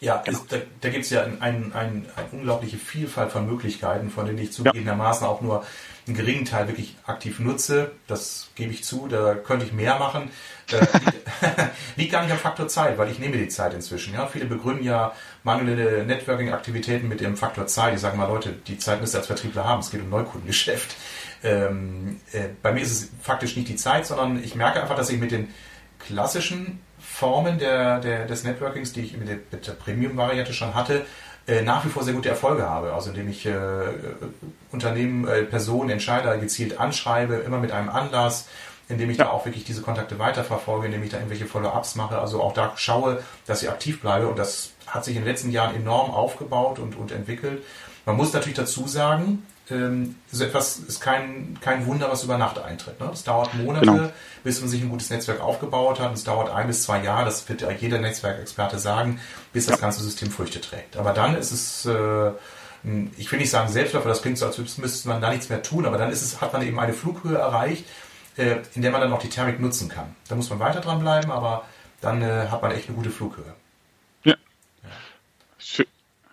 Ja, 0.00 0.22
genau. 0.24 0.38
ist, 0.38 0.52
da, 0.52 0.58
da 0.80 0.90
gibt 0.90 1.04
es 1.04 1.10
ja 1.10 1.24
eine 1.24 1.42
ein, 1.42 1.72
ein, 1.74 2.06
unglaubliche 2.30 2.76
Vielfalt 2.76 3.32
von 3.32 3.46
Möglichkeiten, 3.46 4.10
von 4.10 4.26
denen 4.26 4.38
ich 4.38 4.52
zugegebenermaßen 4.52 5.26
auch 5.26 5.40
nur 5.40 5.64
einen 6.06 6.16
geringen 6.16 6.44
Teil 6.44 6.68
wirklich 6.68 6.96
aktiv 7.04 7.40
nutze. 7.40 7.90
Das 8.06 8.50
gebe 8.54 8.72
ich 8.72 8.84
zu, 8.84 9.08
da 9.08 9.34
könnte 9.34 9.66
ich 9.66 9.72
mehr 9.72 9.98
machen. 9.98 10.30
Äh, 10.70 10.78
liegt, 11.04 11.96
liegt 11.96 12.12
gar 12.12 12.22
nicht 12.22 12.30
am 12.30 12.38
Faktor 12.38 12.68
Zeit, 12.68 12.96
weil 12.96 13.10
ich 13.10 13.18
nehme 13.18 13.36
die 13.36 13.48
Zeit 13.48 13.74
inzwischen. 13.74 14.14
Ja, 14.14 14.26
viele 14.26 14.46
begründen 14.46 14.84
ja 14.84 15.12
mangelnde 15.42 16.04
Networking-Aktivitäten 16.06 17.08
mit 17.08 17.20
dem 17.20 17.36
Faktor 17.36 17.66
Zeit. 17.66 17.94
Ich 17.94 18.00
sage 18.00 18.16
mal, 18.16 18.28
Leute, 18.28 18.52
die 18.52 18.78
Zeit 18.78 19.00
müsst 19.00 19.14
ihr 19.14 19.18
als 19.18 19.26
Vertriebler 19.26 19.64
haben. 19.64 19.80
Es 19.80 19.90
geht 19.90 20.00
um 20.00 20.10
Neukundengeschäft. 20.10 20.94
Ähm, 21.42 22.20
äh, 22.32 22.48
bei 22.62 22.72
mir 22.72 22.82
ist 22.82 22.92
es 22.92 23.10
faktisch 23.22 23.56
nicht 23.56 23.68
die 23.68 23.76
Zeit, 23.76 24.06
sondern 24.06 24.42
ich 24.42 24.54
merke 24.54 24.80
einfach, 24.80 24.96
dass 24.96 25.10
ich 25.10 25.18
mit 25.18 25.30
den 25.30 25.48
klassischen 25.98 26.80
Formen 26.98 27.58
der, 27.58 28.00
der, 28.00 28.26
des 28.26 28.44
Networkings, 28.44 28.92
die 28.92 29.02
ich 29.02 29.16
mit 29.16 29.28
der, 29.28 29.36
der 29.36 29.72
Premium-Variante 29.72 30.52
schon 30.52 30.74
hatte, 30.74 31.06
äh, 31.46 31.62
nach 31.62 31.84
wie 31.84 31.88
vor 31.88 32.02
sehr 32.02 32.14
gute 32.14 32.28
Erfolge 32.28 32.68
habe. 32.68 32.92
Also 32.92 33.10
indem 33.10 33.28
ich 33.28 33.46
äh, 33.46 33.52
Unternehmen, 34.70 35.26
äh, 35.26 35.42
Personen, 35.44 35.90
Entscheider 35.90 36.36
gezielt 36.38 36.78
anschreibe, 36.78 37.36
immer 37.36 37.58
mit 37.58 37.72
einem 37.72 37.88
Anlass, 37.88 38.48
indem 38.88 39.10
ich 39.10 39.18
ja. 39.18 39.24
da 39.24 39.30
auch 39.30 39.44
wirklich 39.44 39.64
diese 39.64 39.82
Kontakte 39.82 40.18
weiterverfolge, 40.18 40.86
indem 40.86 41.02
ich 41.02 41.10
da 41.10 41.18
irgendwelche 41.18 41.46
Follow-ups 41.46 41.94
mache, 41.94 42.18
also 42.18 42.42
auch 42.42 42.52
da 42.52 42.72
schaue, 42.76 43.22
dass 43.46 43.62
ich 43.62 43.68
aktiv 43.68 44.00
bleibe 44.00 44.28
und 44.28 44.38
das 44.38 44.72
hat 44.86 45.04
sich 45.04 45.16
in 45.16 45.22
den 45.22 45.28
letzten 45.28 45.50
Jahren 45.50 45.74
enorm 45.74 46.10
aufgebaut 46.10 46.78
und, 46.78 46.96
und 46.96 47.12
entwickelt. 47.12 47.62
Man 48.06 48.16
muss 48.16 48.32
natürlich 48.32 48.56
dazu 48.56 48.88
sagen, 48.88 49.42
ähm, 49.70 50.16
so 50.30 50.44
etwas 50.44 50.78
ist 50.78 51.00
kein, 51.00 51.58
kein 51.60 51.86
Wunder, 51.86 52.10
was 52.10 52.24
über 52.24 52.38
Nacht 52.38 52.58
eintritt. 52.58 53.00
Ne? 53.00 53.08
Das 53.10 53.24
dauert 53.24 53.54
Monate, 53.54 53.86
genau. 53.86 54.10
bis 54.44 54.60
man 54.60 54.68
sich 54.68 54.82
ein 54.82 54.88
gutes 54.88 55.10
Netzwerk 55.10 55.40
aufgebaut 55.40 56.00
hat. 56.00 56.12
Es 56.14 56.24
dauert 56.24 56.50
ein 56.50 56.66
bis 56.66 56.82
zwei 56.82 57.02
Jahre, 57.02 57.24
das 57.26 57.48
wird 57.48 57.64
jeder 57.80 57.98
Netzwerkexperte 57.98 58.78
sagen, 58.78 59.20
bis 59.52 59.66
das 59.66 59.80
ganze 59.80 60.02
System 60.02 60.30
Früchte 60.30 60.60
trägt. 60.60 60.96
Aber 60.96 61.12
dann 61.12 61.36
ist 61.36 61.52
es, 61.52 61.86
äh, 61.86 62.30
ich 63.16 63.30
will 63.30 63.38
nicht 63.38 63.50
sagen 63.50 63.68
Selbstläufer, 63.68 64.08
das 64.08 64.22
klingt 64.22 64.38
so, 64.38 64.46
als 64.46 64.78
müsste 64.78 65.08
man 65.08 65.20
da 65.20 65.30
nichts 65.30 65.48
mehr 65.48 65.62
tun, 65.62 65.84
aber 65.84 65.98
dann 65.98 66.10
ist 66.10 66.22
es, 66.22 66.40
hat 66.40 66.52
man 66.52 66.62
eben 66.62 66.78
eine 66.78 66.94
Flughöhe 66.94 67.36
erreicht, 67.36 67.84
äh, 68.36 68.56
in 68.74 68.82
der 68.82 68.90
man 68.90 69.00
dann 69.00 69.12
auch 69.12 69.20
die 69.20 69.28
Thermik 69.28 69.60
nutzen 69.60 69.88
kann. 69.88 70.14
Da 70.28 70.34
muss 70.34 70.48
man 70.50 70.58
weiter 70.60 70.80
dran 70.80 71.00
bleiben, 71.00 71.30
aber 71.30 71.64
dann 72.00 72.22
äh, 72.22 72.46
hat 72.50 72.62
man 72.62 72.70
echt 72.70 72.88
eine 72.88 72.96
gute 72.96 73.10
Flughöhe. 73.10 73.54
Ja. 74.24 74.34
ja. 74.82 75.84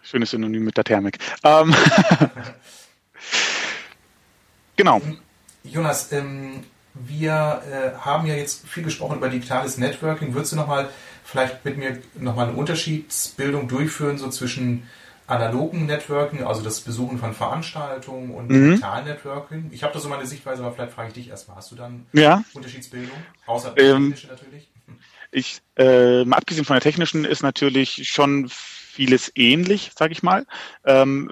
Schönes 0.03 0.29
Synonym 0.29 0.63
mit 0.63 0.77
der 0.77 0.83
Thermik. 0.83 1.17
Ähm 1.43 1.75
Genau. 4.75 5.01
Jonas, 5.63 6.11
ähm, 6.11 6.63
wir 6.93 7.61
äh, 7.69 7.97
haben 7.99 8.25
ja 8.27 8.35
jetzt 8.35 8.67
viel 8.67 8.83
gesprochen 8.83 9.17
über 9.17 9.29
digitales 9.29 9.77
Networking. 9.77 10.33
Würdest 10.33 10.53
du 10.53 10.55
nochmal 10.55 10.89
vielleicht 11.23 11.65
mit 11.65 11.77
mir 11.77 11.99
nochmal 12.15 12.47
eine 12.47 12.57
Unterschiedsbildung 12.57 13.67
durchführen, 13.67 14.17
so 14.17 14.29
zwischen 14.29 14.87
analogen 15.27 15.87
Networking, 15.87 16.43
also 16.43 16.61
das 16.61 16.81
Besuchen 16.81 17.17
von 17.17 17.33
Veranstaltungen 17.33 18.31
und 18.31 18.49
mhm. 18.49 18.71
digitalen 18.71 19.05
Networking? 19.05 19.69
Ich 19.71 19.83
habe 19.83 19.93
da 19.93 19.99
so 19.99 20.07
meine 20.07 20.25
Sichtweise, 20.25 20.63
aber 20.63 20.73
vielleicht 20.73 20.93
frage 20.93 21.09
ich 21.09 21.13
dich 21.15 21.29
erstmal. 21.29 21.57
Hast 21.57 21.71
du 21.71 21.75
dann 21.75 22.05
ja. 22.13 22.43
Unterschiedsbildung? 22.53 23.17
Außer 23.45 23.73
ähm, 23.77 24.13
technische 24.13 24.27
natürlich. 24.27 24.69
Ich, 25.31 25.61
äh, 25.75 26.25
abgesehen 26.29 26.63
von 26.63 26.75
der 26.75 26.81
technischen 26.81 27.25
ist 27.25 27.43
natürlich 27.43 28.07
schon 28.07 28.47
vieles 28.47 29.31
ähnlich, 29.35 29.91
sage 29.97 30.13
ich 30.13 30.23
mal. 30.23 30.45
Ähm, 30.85 31.29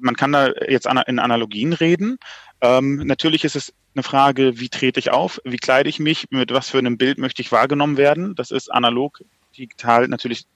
man 0.00 0.16
kann 0.16 0.32
da 0.32 0.50
jetzt 0.68 0.86
in 1.06 1.18
Analogien 1.18 1.72
reden. 1.72 2.18
Ähm, 2.60 2.96
natürlich 3.06 3.44
ist 3.44 3.56
es 3.56 3.72
eine 3.94 4.02
Frage, 4.02 4.58
wie 4.58 4.68
trete 4.68 5.00
ich 5.00 5.10
auf, 5.10 5.40
wie 5.44 5.56
kleide 5.56 5.88
ich 5.88 5.98
mich, 5.98 6.26
mit 6.30 6.52
was 6.52 6.70
für 6.70 6.78
einem 6.78 6.98
Bild 6.98 7.18
möchte 7.18 7.42
ich 7.42 7.52
wahrgenommen 7.52 7.96
werden. 7.96 8.34
Das 8.34 8.50
ist 8.50 8.72
analog, 8.72 9.20
digital 9.56 10.08
natürlich 10.08 10.46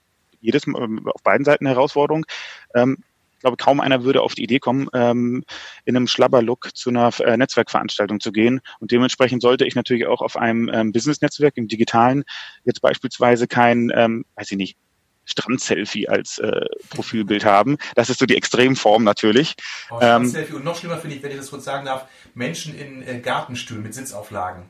jedes 0.41 0.67
ähm, 0.67 1.07
auf 1.07 1.23
beiden 1.23 1.45
Seiten 1.45 1.65
eine 1.65 1.75
Herausforderung. 1.75 2.25
Ähm, 2.75 2.97
ich 3.33 3.39
glaube, 3.39 3.57
kaum 3.57 3.81
einer 3.81 4.05
würde 4.05 4.21
auf 4.21 4.35
die 4.35 4.43
Idee 4.43 4.59
kommen, 4.59 4.87
ähm, 4.93 5.43
in 5.83 5.97
einem 5.97 6.07
Schlabberlook 6.07 6.69
zu 6.75 6.89
einer 6.89 7.11
äh, 7.19 7.35
Netzwerkveranstaltung 7.35 8.21
zu 8.21 8.31
gehen. 8.31 8.61
Und 8.79 8.91
dementsprechend 8.91 9.41
sollte 9.41 9.65
ich 9.65 9.75
natürlich 9.75 10.07
auch 10.07 10.21
auf 10.21 10.37
einem 10.37 10.69
ähm, 10.73 10.93
Business-Netzwerk 10.93 11.57
im 11.57 11.67
Digitalen 11.67 12.23
jetzt 12.63 12.81
beispielsweise 12.81 13.47
kein, 13.47 13.91
ähm, 13.93 14.23
weiß 14.35 14.51
ich 14.51 14.57
nicht, 14.57 14.77
Strandselfie 15.25 16.07
als 16.07 16.39
äh, 16.39 16.65
Profilbild 16.89 17.45
haben. 17.45 17.77
Das 17.95 18.09
ist 18.09 18.19
so 18.19 18.25
die 18.25 18.35
Extremform 18.35 19.03
natürlich. 19.03 19.55
Oh, 19.89 19.97
Strandselfie 19.97 20.51
ähm, 20.51 20.57
und 20.57 20.65
noch 20.65 20.77
schlimmer 20.77 20.97
finde 20.97 21.15
ich, 21.15 21.23
wenn 21.23 21.31
ich 21.31 21.37
das 21.37 21.49
kurz 21.49 21.65
sagen 21.65 21.85
darf, 21.85 22.07
Menschen 22.33 22.77
in 22.77 23.07
äh, 23.07 23.19
Gartenstühlen 23.19 23.83
mit 23.83 23.93
Sitzauflagen. 23.93 24.65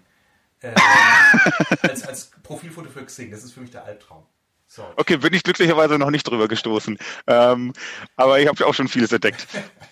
Äh, 0.62 0.74
als, 1.82 2.04
als 2.04 2.32
Profilfoto 2.44 2.90
für 2.90 3.06
Xing. 3.06 3.32
Das 3.32 3.44
ist 3.44 3.54
für 3.54 3.62
mich 3.62 3.72
der 3.72 3.86
Albtraum. 3.86 4.24
Sorry. 4.68 4.94
Okay, 4.96 5.18
bin 5.18 5.34
ich 5.34 5.44
glücklicherweise 5.44 6.00
noch 6.00 6.10
nicht 6.10 6.28
drüber 6.28 6.48
gestoßen. 6.48 6.98
Ähm, 7.28 7.74
aber 8.16 8.40
ich 8.40 8.48
habe 8.48 8.58
ja 8.60 8.66
auch 8.66 8.74
schon 8.74 8.88
vieles 8.88 9.12
entdeckt. 9.12 9.46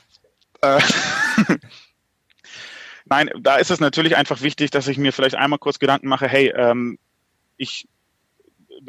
äh, 0.62 0.80
Nein, 3.06 3.30
da 3.42 3.58
ist 3.58 3.70
es 3.70 3.80
natürlich 3.80 4.16
einfach 4.16 4.42
wichtig, 4.42 4.72
dass 4.72 4.88
ich 4.88 4.98
mir 4.98 5.12
vielleicht 5.12 5.36
einmal 5.36 5.60
kurz 5.60 5.80
Gedanken 5.80 6.08
mache, 6.08 6.28
hey, 6.28 6.52
ähm, 6.56 6.98
ich 7.58 7.88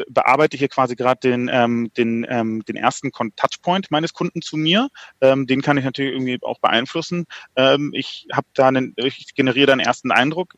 bearbeite 0.09 0.57
hier 0.57 0.69
quasi 0.69 0.97
gerade 0.97 1.21
den, 1.21 1.51
ähm, 1.53 1.91
den, 1.97 2.27
ähm, 2.29 2.65
den 2.65 2.77
ersten 2.77 3.11
Touchpoint 3.13 3.91
meines 3.91 4.13
Kunden 4.13 4.43
zu 4.43 4.57
mir. 4.57 4.89
Ähm, 5.21 5.47
den 5.47 5.63
kann 5.63 5.77
ich 5.77 5.85
natürlich 5.85 6.13
irgendwie 6.13 6.39
auch 6.43 6.59
beeinflussen. 6.61 7.27
Ähm, 7.57 7.91
ich 7.95 8.27
habe 8.33 8.47
da 8.55 8.69
einen, 8.69 8.95
ich 8.97 9.35
generiere 9.35 9.67
da 9.67 9.73
einen 9.73 9.81
ersten 9.81 10.11
Eindruck. 10.11 10.55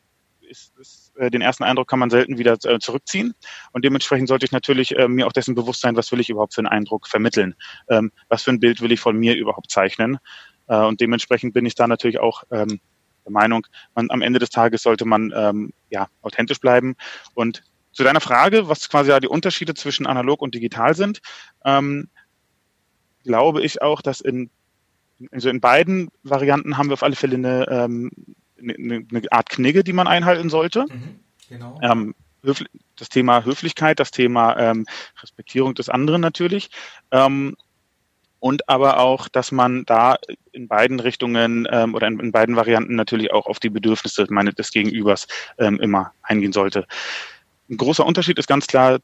Ist, 0.47 0.77
ist, 0.77 1.11
äh, 1.17 1.31
den 1.31 1.41
ersten 1.41 1.63
Eindruck 1.63 1.87
kann 1.87 1.99
man 1.99 2.11
selten 2.11 2.37
wieder 2.37 2.57
äh, 2.63 2.79
zurückziehen. 2.79 3.33
Und 3.71 3.83
dementsprechend 3.83 4.27
sollte 4.27 4.45
ich 4.45 4.51
natürlich 4.51 4.95
äh, 4.95 5.07
mir 5.07 5.25
auch 5.27 5.33
dessen 5.33 5.55
bewusst 5.55 5.81
sein, 5.81 5.95
was 5.95 6.11
will 6.11 6.19
ich 6.19 6.29
überhaupt 6.29 6.53
für 6.53 6.59
einen 6.59 6.67
Eindruck 6.67 7.07
vermitteln? 7.07 7.55
Ähm, 7.89 8.11
was 8.29 8.43
für 8.43 8.51
ein 8.51 8.59
Bild 8.59 8.81
will 8.81 8.91
ich 8.91 8.99
von 8.99 9.17
mir 9.17 9.35
überhaupt 9.35 9.71
zeichnen? 9.71 10.19
Äh, 10.67 10.77
und 10.77 11.01
dementsprechend 11.01 11.53
bin 11.53 11.65
ich 11.65 11.75
da 11.75 11.87
natürlich 11.87 12.19
auch 12.19 12.43
ähm, 12.51 12.79
der 13.25 13.31
Meinung, 13.31 13.65
man, 13.95 14.11
am 14.11 14.21
Ende 14.21 14.39
des 14.39 14.51
Tages 14.51 14.83
sollte 14.83 15.05
man 15.05 15.33
ähm, 15.35 15.73
ja 15.89 16.07
authentisch 16.21 16.59
bleiben 16.59 16.95
und 17.33 17.63
zu 17.95 18.03
deiner 18.03 18.21
Frage, 18.21 18.67
was 18.67 18.89
quasi 18.89 19.09
ja 19.09 19.19
die 19.19 19.29
Unterschiede 19.29 19.73
zwischen 19.73 20.05
analog 20.05 20.41
und 20.41 20.53
digital 20.53 20.95
sind, 20.95 21.21
ähm, 21.63 22.09
glaube 23.23 23.63
ich 23.63 23.81
auch, 23.81 24.01
dass 24.01 24.19
in, 24.19 24.49
also 25.31 25.49
in 25.49 25.61
beiden 25.61 26.09
Varianten 26.21 26.77
haben 26.77 26.89
wir 26.89 26.93
auf 26.93 27.03
alle 27.03 27.15
Fälle 27.15 27.35
eine, 27.35 27.65
ähm, 27.69 28.11
eine, 28.61 29.05
eine 29.09 29.31
Art 29.31 29.49
Knigge, 29.49 29.83
die 29.83 29.93
man 29.93 30.07
einhalten 30.07 30.49
sollte. 30.49 30.85
Mhm, 30.89 31.19
genau. 31.49 31.79
Ähm, 31.81 32.15
das 32.43 33.09
Thema 33.09 33.43
Höflichkeit, 33.43 33.99
das 33.99 34.11
Thema 34.11 34.55
ähm, 34.57 34.85
Respektierung 35.23 35.73
des 35.73 35.89
anderen 35.89 36.21
natürlich. 36.21 36.69
Ähm, 37.11 37.55
und 38.39 38.69
aber 38.69 38.99
auch, 38.99 39.27
dass 39.29 39.51
man 39.51 39.85
da 39.85 40.17
in 40.51 40.67
beiden 40.67 40.99
Richtungen 40.99 41.67
ähm, 41.71 41.95
oder 41.95 42.07
in, 42.07 42.19
in, 42.19 42.31
beiden 42.31 42.55
Varianten 42.55 42.93
natürlich 42.95 43.31
auch 43.31 43.47
auf 43.47 43.59
die 43.59 43.71
Bedürfnisse 43.71 44.27
meine, 44.29 44.53
des 44.53 44.71
Gegenübers 44.71 45.27
ähm, 45.57 45.79
immer 45.79 46.11
eingehen 46.21 46.53
sollte. 46.53 46.85
Ein 47.69 47.77
großer 47.77 48.05
Unterschied 48.05 48.37
ist 48.37 48.47
ganz 48.47 48.67
klar, 48.67 48.99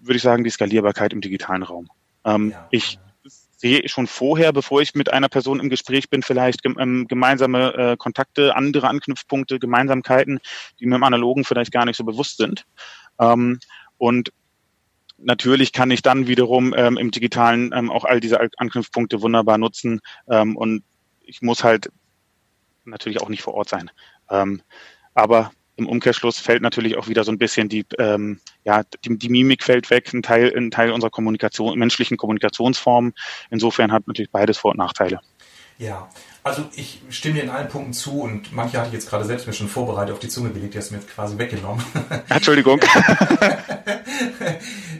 würde 0.00 0.16
ich 0.16 0.22
sagen, 0.22 0.44
die 0.44 0.50
Skalierbarkeit 0.50 1.12
im 1.12 1.20
digitalen 1.20 1.62
Raum. 1.62 1.88
Ähm, 2.24 2.50
ja, 2.50 2.68
ich 2.70 2.98
sehe 3.60 3.86
schon 3.88 4.06
vorher, 4.06 4.52
bevor 4.52 4.80
ich 4.80 4.94
mit 4.94 5.12
einer 5.12 5.28
Person 5.28 5.60
im 5.60 5.68
Gespräch 5.68 6.08
bin, 6.08 6.22
vielleicht 6.22 6.64
ähm, 6.64 7.06
gemeinsame 7.08 7.74
äh, 7.74 7.96
Kontakte, 7.98 8.56
andere 8.56 8.88
Anknüpfpunkte, 8.88 9.58
Gemeinsamkeiten, 9.58 10.40
die 10.78 10.86
mir 10.86 10.96
im 10.96 11.02
Analogen 11.02 11.44
vielleicht 11.44 11.70
gar 11.70 11.84
nicht 11.84 11.98
so 11.98 12.04
bewusst 12.04 12.38
sind. 12.38 12.64
Ähm, 13.18 13.58
und 13.98 14.32
natürlich 15.18 15.72
kann 15.74 15.90
ich 15.90 16.00
dann 16.00 16.26
wiederum 16.26 16.74
ähm, 16.74 16.96
im 16.96 17.10
digitalen 17.10 17.72
ähm, 17.74 17.90
auch 17.90 18.04
all 18.04 18.20
diese 18.20 18.40
Anknüpfpunkte 18.56 19.20
wunderbar 19.20 19.58
nutzen 19.58 20.00
ähm, 20.28 20.56
und 20.56 20.82
ich 21.20 21.42
muss 21.42 21.62
halt 21.62 21.90
natürlich 22.86 23.20
auch 23.20 23.28
nicht 23.28 23.42
vor 23.42 23.54
Ort 23.54 23.68
sein. 23.68 23.90
Ähm, 24.30 24.62
aber 25.14 25.52
im 25.80 25.88
Umkehrschluss 25.88 26.38
fällt 26.38 26.62
natürlich 26.62 26.96
auch 26.96 27.08
wieder 27.08 27.24
so 27.24 27.32
ein 27.32 27.38
bisschen 27.38 27.68
die, 27.68 27.84
ähm, 27.98 28.40
ja, 28.64 28.82
die, 29.04 29.18
die 29.18 29.28
Mimik 29.28 29.64
fällt 29.64 29.90
weg, 29.90 30.12
ein 30.12 30.22
Teil, 30.22 30.52
ein 30.56 30.70
Teil 30.70 30.92
unserer 30.92 31.10
Kommunikation, 31.10 31.78
menschlichen 31.78 32.16
Kommunikationsform. 32.16 33.12
Insofern 33.50 33.92
hat 33.92 34.06
natürlich 34.06 34.30
beides 34.30 34.58
Vor- 34.58 34.72
und 34.72 34.78
Nachteile. 34.78 35.20
Ja, 35.78 36.08
also 36.42 36.64
ich 36.74 37.02
stimme 37.10 37.34
dir 37.34 37.42
in 37.42 37.50
allen 37.50 37.68
Punkten 37.68 37.92
zu 37.92 38.22
und 38.22 38.52
manche 38.52 38.78
hatte 38.78 38.88
ich 38.88 38.94
jetzt 38.94 39.08
gerade 39.08 39.24
selbst 39.24 39.46
mir 39.46 39.52
schon 39.52 39.68
vorbereitet 39.68 40.12
auf 40.12 40.20
die 40.20 40.28
Zunge 40.28 40.50
gelegt, 40.50 40.74
die 40.74 40.78
hast 40.78 40.90
du 40.90 40.94
mir 40.94 41.00
jetzt 41.00 41.10
quasi 41.10 41.38
weggenommen. 41.38 41.84
Entschuldigung. 42.28 42.80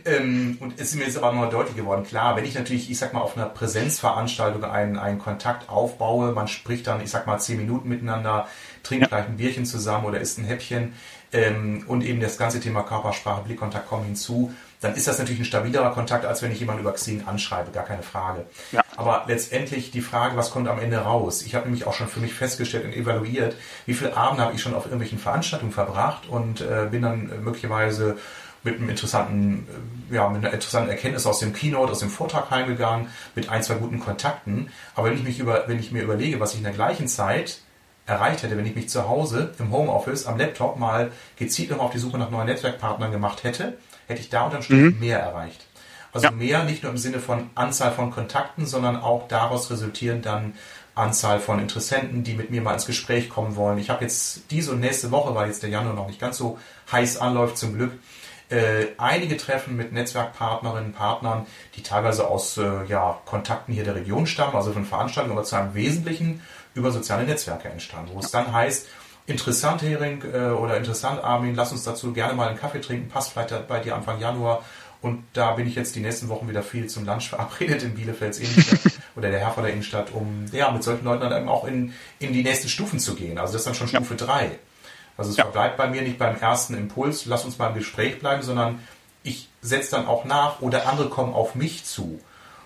ähm, 0.05 0.59
und 0.61 0.75
es 0.75 0.89
ist 0.89 0.97
mir 0.97 1.05
jetzt 1.05 1.17
aber 1.17 1.33
nochmal 1.33 1.51
deutlich 1.51 1.77
geworden, 1.77 2.05
klar, 2.05 2.37
wenn 2.37 2.45
ich 2.45 2.55
natürlich, 2.55 2.91
ich 2.91 2.99
sag 2.99 3.15
mal, 3.15 3.21
auf 3.21 3.37
einer 3.37 3.47
Präsenzveranstaltung 3.47 4.65
einen, 4.65 4.99
einen 4.99 5.19
Kontakt 5.19 5.71
aufbaue, 5.71 6.33
man 6.33 6.49
spricht 6.49 6.87
dann, 6.87 7.03
ich 7.03 7.11
sag 7.11 7.27
mal, 7.27 7.39
zehn 7.39 7.59
Minuten 7.59 7.89
miteinander, 7.89 8.47
trinkt 8.83 9.03
ja. 9.03 9.09
gleich 9.09 9.27
ein 9.27 9.37
Bierchen 9.37 9.67
zusammen 9.67 10.05
oder 10.05 10.21
isst 10.21 10.39
ein 10.39 10.45
Häppchen 10.45 10.95
ähm, 11.33 11.85
und 11.87 12.03
eben 12.03 12.21
das 12.21 12.37
ganze 12.39 12.61
Thema 12.61 12.83
Körpersprache, 12.83 13.43
Blickkontakt 13.43 13.89
kommen 13.89 14.05
hinzu, 14.05 14.53
dann 14.81 14.95
ist 14.95 15.07
das 15.07 15.19
natürlich 15.19 15.41
ein 15.41 15.45
stabilerer 15.45 15.93
Kontakt, 15.93 16.25
als 16.25 16.43
wenn 16.43 16.53
ich 16.53 16.61
jemanden 16.61 16.83
über 16.83 16.93
Xing 16.93 17.25
anschreibe, 17.27 17.71
gar 17.71 17.85
keine 17.85 18.03
Frage. 18.03 18.47
Ja. 18.73 18.83
Aber 18.97 19.25
letztendlich 19.29 19.91
die 19.91 20.01
Frage, 20.01 20.37
was 20.37 20.51
kommt 20.51 20.69
am 20.69 20.79
Ende 20.79 20.99
raus? 20.99 21.43
Ich 21.43 21.55
habe 21.55 21.67
nämlich 21.67 21.87
auch 21.87 21.93
schon 21.93 22.09
für 22.09 22.21
mich 22.21 22.33
festgestellt 22.33 22.85
und 22.85 22.95
evaluiert, 22.95 23.57
wie 23.87 23.95
viele 23.95 24.17
Abende 24.17 24.43
habe 24.43 24.55
ich 24.55 24.63
schon 24.63 24.75
auf 24.75 24.87
irgendwelchen 24.87 25.19
Veranstaltungen 25.19 25.73
verbracht 25.73 26.29
und 26.29 26.63
äh, 26.63 26.89
bin 26.91 27.03
dann 27.03 27.45
möglicherweise 27.45 28.17
mit 28.63 28.77
einem 28.77 28.89
interessanten, 28.89 29.67
äh, 30.11 30.15
ja, 30.15 30.29
mit 30.29 30.45
einer 30.45 30.53
interessanten 30.53 30.91
Erkenntnis 30.91 31.27
aus 31.27 31.39
dem 31.39 31.53
Keynote, 31.53 31.93
aus 31.93 32.01
dem 32.01 32.11
Vortrag 32.11 32.51
heimgegangen, 32.51 33.09
mit 33.35 33.49
ein, 33.49 33.63
zwei 33.63 33.75
guten 33.75 34.01
Kontakten. 34.01 34.71
Aber 34.95 35.09
wenn 35.09 35.17
ich 35.17 35.25
mich 35.25 35.39
über, 35.39 35.65
wenn 35.67 35.79
ich 35.79 35.93
mir 35.93 36.03
überlege, 36.03 36.41
was 36.41 36.53
ich 36.53 36.59
in 36.59 36.65
der 36.65 36.73
gleichen 36.73 37.09
Zeit 37.09 37.61
erreicht 38.11 38.43
hätte, 38.43 38.57
wenn 38.57 38.67
ich 38.67 38.75
mich 38.75 38.89
zu 38.89 39.09
Hause 39.09 39.55
im 39.59 39.73
Homeoffice 39.73 40.27
am 40.27 40.39
Laptop 40.39 40.79
mal 40.79 41.13
gezielt 41.37 41.71
noch 41.71 41.79
auf 41.79 41.91
die 41.93 41.99
Suche 41.99 42.19
nach 42.19 42.31
neuen 42.31 42.47
Netzwerkpartnern 42.47 43.13
gemacht 43.13 43.45
hätte, 43.45 43.79
hätte 44.07 44.21
ich 44.21 44.29
da 44.29 44.45
unterm 44.45 44.63
Strich 44.63 44.95
mhm. 44.95 45.01
mehr 45.01 45.21
erreicht. 45.21 45.67
Also 46.13 46.27
ja. 46.27 46.33
mehr 46.33 46.65
nicht 46.65 46.83
nur 46.83 46.91
im 46.91 46.99
Sinne 46.99 47.21
von 47.21 47.51
Anzahl 47.55 47.93
von 47.93 48.11
Kontakten, 48.11 48.67
sondern 48.67 48.97
auch 48.97 49.29
daraus 49.29 49.71
resultierend 49.71 50.27
dann 50.27 50.55
Anzahl 50.95 51.39
von 51.39 51.61
Interessenten, 51.61 52.25
die 52.25 52.35
mit 52.35 52.51
mir 52.51 52.63
mal 52.63 52.75
ins 52.75 52.87
Gespräch 52.87 53.29
kommen 53.29 53.55
wollen. 53.55 53.79
Ich 53.79 53.91
habe 53.91 54.03
jetzt 54.03 54.51
diese 54.51 54.73
und 54.73 54.81
nächste 54.81 55.13
Woche, 55.13 55.35
weil 55.35 55.47
jetzt 55.47 55.63
der 55.63 55.71
Januar 55.71 55.95
noch 55.95 56.09
nicht 56.09 56.21
ganz 56.21 56.37
so 56.37 56.59
heiß 56.91 57.19
anläuft 57.19 57.57
zum 57.57 57.75
Glück, 57.75 57.93
äh, 58.51 58.89
einige 58.99 59.37
Treffen 59.37 59.77
mit 59.77 59.93
Netzwerkpartnerinnen, 59.93 60.93
Partnern, 60.93 61.47
die 61.77 61.85
teilweise 61.85 62.27
aus 62.27 62.59
äh, 62.59 62.85
ja, 62.87 63.21
Kontakten 63.25 63.73
hier 63.73 63.85
der 63.85 63.95
Region 63.95 64.27
stammen, 64.27 64.57
also 64.57 64.73
von 64.73 64.85
Veranstaltungen, 64.85 65.37
aber 65.37 65.47
zu 65.47 65.55
einem 65.55 65.75
Wesentlichen 65.75 66.43
über 66.75 66.91
soziale 66.91 67.25
Netzwerke 67.25 67.69
entstanden, 67.69 68.13
wo 68.15 68.21
es 68.21 68.31
dann 68.31 68.53
heißt, 68.53 68.87
interessant 69.27 69.83
Hering 69.83 70.23
äh, 70.33 70.51
oder 70.51 70.77
interessant 70.77 71.23
Armin, 71.23 71.55
lass 71.55 71.73
uns 71.73 71.85
dazu 71.85 72.13
gerne 72.13 72.35
mal 72.35 72.49
einen 72.49 72.59
Kaffee 72.59 72.81
trinken, 72.81 73.09
passt 73.09 73.33
vielleicht 73.33 73.69
bei 73.69 73.81
dir 73.81 73.95
Anfang 73.95 74.21
Januar. 74.21 74.65
Und 75.03 75.25
da 75.33 75.53
bin 75.53 75.67
ich 75.67 75.75
jetzt 75.77 75.97
die 75.97 76.01
nächsten 76.01 76.29
Wochen 76.29 76.49
wieder 76.49 76.63
viel 76.63 76.87
zum 76.87 77.07
Lunch 77.07 77.29
verabredet 77.31 77.83
in 77.83 77.95
Bielefelds 77.95 78.39
Innenstadt 78.39 78.93
oder 79.17 79.31
der 79.31 79.41
Herr 79.41 79.63
der 79.63 79.73
Innenstadt, 79.73 80.13
um 80.13 80.47
ja 80.53 80.71
mit 80.71 80.83
solchen 80.83 81.05
Leuten 81.05 81.23
dann 81.23 81.41
eben 81.41 81.49
auch 81.49 81.65
in, 81.65 81.95
in 82.19 82.33
die 82.33 82.43
nächsten 82.43 82.69
Stufen 82.69 82.99
zu 82.99 83.15
gehen. 83.15 83.39
Also 83.39 83.55
das 83.55 83.63
ist 83.63 83.67
dann 83.67 83.75
schon 83.75 83.89
Stufe 83.89 84.17
3. 84.17 84.45
Ja. 84.45 84.51
Also 85.17 85.31
es 85.31 85.37
ja. 85.37 85.45
bleibt 85.45 85.77
bei 85.77 85.87
mir 85.87 86.03
nicht 86.03 86.19
beim 86.19 86.37
ersten 86.37 86.75
Impuls, 86.75 87.27
lass 87.27 87.45
uns 87.45 87.59
mal 87.59 87.69
im 87.69 87.75
Gespräch 87.75 88.19
bleiben, 88.21 88.43
sondern 88.43 88.81
ich 89.23 89.49
setze 89.61 89.91
dann 89.93 90.07
auch 90.07 90.25
nach 90.25 90.61
oder 90.61 90.89
andere 90.89 91.11
kommen 91.11 91.35
auf 91.35 91.55
mich 91.55 91.85
zu. 91.85 92.21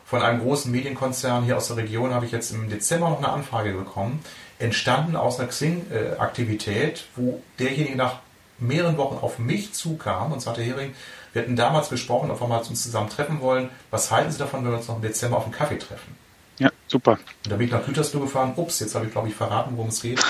Von 0.04 0.22
einem 0.22 0.40
großen 0.40 0.70
Medienkonzern 0.70 1.44
hier 1.44 1.56
aus 1.56 1.68
der 1.68 1.78
Region 1.78 2.12
habe 2.12 2.26
ich 2.26 2.32
jetzt 2.32 2.50
im 2.50 2.68
Dezember 2.68 3.08
noch 3.08 3.18
eine 3.18 3.30
Anfrage 3.30 3.72
bekommen, 3.72 4.22
entstanden 4.58 5.16
aus 5.16 5.38
einer 5.38 5.48
Xing-Aktivität, 5.48 7.06
wo 7.16 7.42
derjenige 7.58 7.96
nach 7.96 8.20
mehreren 8.58 8.96
Wochen 8.96 9.18
auf 9.20 9.38
mich 9.38 9.72
zukam 9.72 10.32
und 10.32 10.40
sagte, 10.40 10.62
Hering, 10.62 10.94
wir 11.32 11.42
hatten 11.42 11.56
damals 11.56 11.88
besprochen, 11.88 12.30
ob 12.30 12.40
wir 12.40 12.46
mal 12.46 12.58
uns 12.58 12.82
zusammen 12.82 13.10
treffen 13.10 13.40
wollen. 13.40 13.70
Was 13.90 14.10
halten 14.10 14.30
Sie 14.30 14.38
davon, 14.38 14.64
wenn 14.64 14.70
wir 14.70 14.78
uns 14.78 14.88
noch 14.88 14.96
im 14.96 15.02
Dezember 15.02 15.38
auf 15.38 15.44
einen 15.44 15.52
Kaffee 15.52 15.78
treffen? 15.78 16.16
Ja, 16.58 16.70
super. 16.86 17.12
Und 17.12 17.50
da 17.50 17.56
bin 17.56 17.66
ich 17.66 17.72
nach 17.72 17.84
Gütersloh 17.84 18.20
gefahren. 18.20 18.52
Ups, 18.56 18.78
jetzt 18.78 18.94
habe 18.94 19.06
ich, 19.06 19.12
glaube 19.12 19.28
ich, 19.28 19.34
verraten, 19.34 19.76
worum 19.76 19.88
es 19.88 20.00
geht. 20.00 20.24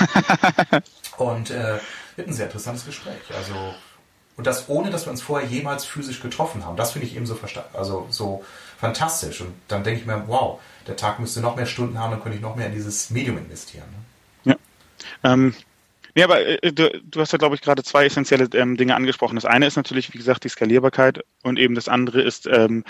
und 1.18 1.50
äh, 1.50 1.78
ein 2.16 2.32
sehr 2.32 2.46
interessantes 2.46 2.86
Gespräch. 2.86 3.20
Also, 3.36 3.54
und 4.36 4.46
das 4.46 4.68
ohne, 4.68 4.90
dass 4.90 5.06
wir 5.06 5.10
uns 5.10 5.20
vorher 5.20 5.46
jemals 5.46 5.84
physisch 5.84 6.20
getroffen 6.20 6.64
haben. 6.64 6.76
Das 6.76 6.92
finde 6.92 7.06
ich 7.06 7.14
eben 7.14 7.26
so, 7.26 7.38
also 7.74 8.06
so 8.08 8.42
fantastisch. 8.78 9.40
Und 9.40 9.54
dann 9.68 9.84
denke 9.84 10.00
ich 10.00 10.06
mir, 10.06 10.24
wow, 10.26 10.60
der 10.86 10.96
Tag 10.96 11.18
müsste 11.18 11.40
noch 11.40 11.56
mehr 11.56 11.66
Stunden 11.66 11.98
haben, 11.98 12.10
dann 12.10 12.22
könnte 12.22 12.36
ich 12.36 12.42
noch 12.42 12.56
mehr 12.56 12.66
in 12.66 12.74
dieses 12.74 13.10
Medium 13.10 13.38
investieren. 13.38 13.86
Ne? 14.44 14.56
Ähm, 15.22 15.54
Nee, 16.16 16.22
aber 16.22 16.46
äh, 16.46 16.72
du, 16.72 17.00
du 17.02 17.20
hast 17.20 17.32
ja, 17.32 17.38
glaube 17.38 17.56
ich, 17.56 17.60
gerade 17.60 17.82
zwei 17.82 18.04
essentielle 18.06 18.48
ähm, 18.54 18.76
Dinge 18.76 18.94
angesprochen. 18.94 19.34
Das 19.34 19.44
eine 19.44 19.66
ist 19.66 19.76
natürlich, 19.76 20.14
wie 20.14 20.18
gesagt, 20.18 20.44
die 20.44 20.48
Skalierbarkeit 20.48 21.24
und 21.42 21.58
eben 21.58 21.74
das 21.74 21.88
andere 21.88 22.22
ist 22.22 22.46
ähm, 22.46 22.84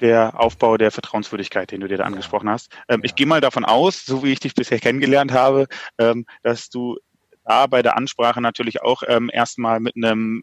der 0.00 0.38
Aufbau 0.38 0.76
der 0.76 0.90
Vertrauenswürdigkeit, 0.90 1.70
den 1.70 1.80
du 1.80 1.88
dir 1.88 1.96
da 1.96 2.04
angesprochen 2.04 2.50
hast. 2.50 2.70
Ähm, 2.88 3.00
ja. 3.00 3.04
Ich 3.04 3.14
gehe 3.14 3.26
mal 3.26 3.40
davon 3.40 3.64
aus, 3.64 4.04
so 4.04 4.22
wie 4.22 4.32
ich 4.32 4.40
dich 4.40 4.54
bisher 4.54 4.78
kennengelernt 4.78 5.32
habe, 5.32 5.68
ähm, 5.98 6.26
dass 6.42 6.68
du 6.68 6.98
da 7.44 7.66
bei 7.66 7.80
der 7.80 7.96
Ansprache 7.96 8.42
natürlich 8.42 8.82
auch 8.82 9.02
ähm, 9.06 9.30
erstmal 9.32 9.80
mit 9.80 9.96
einem 9.96 10.42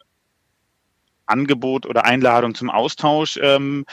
Angebot 1.28 1.86
oder 1.86 2.06
Einladung 2.06 2.56
zum 2.56 2.72
Austausch 2.72 3.38
ähm, 3.42 3.86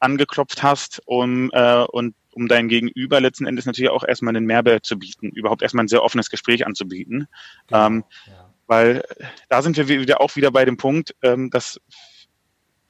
angeklopft 0.00 0.62
hast 0.62 1.00
um, 1.06 1.50
äh, 1.52 1.84
und 1.84 2.14
um 2.34 2.48
dein 2.48 2.68
Gegenüber 2.68 3.20
letzten 3.20 3.46
Endes 3.46 3.66
natürlich 3.66 3.90
auch 3.90 4.04
erstmal 4.04 4.36
einen 4.36 4.46
Mehrwert 4.46 4.86
zu 4.86 4.98
bieten, 4.98 5.30
überhaupt 5.30 5.62
erstmal 5.62 5.84
ein 5.84 5.88
sehr 5.88 6.02
offenes 6.02 6.30
Gespräch 6.30 6.66
anzubieten. 6.66 7.26
Genau, 7.66 7.86
ähm, 7.86 8.04
ja. 8.26 8.50
Weil 8.66 9.02
da 9.48 9.62
sind 9.62 9.76
wir 9.76 9.88
wieder 9.88 10.20
auch 10.20 10.36
wieder 10.36 10.50
bei 10.50 10.64
dem 10.64 10.76
Punkt, 10.76 11.16
ähm, 11.22 11.50
dass 11.50 11.80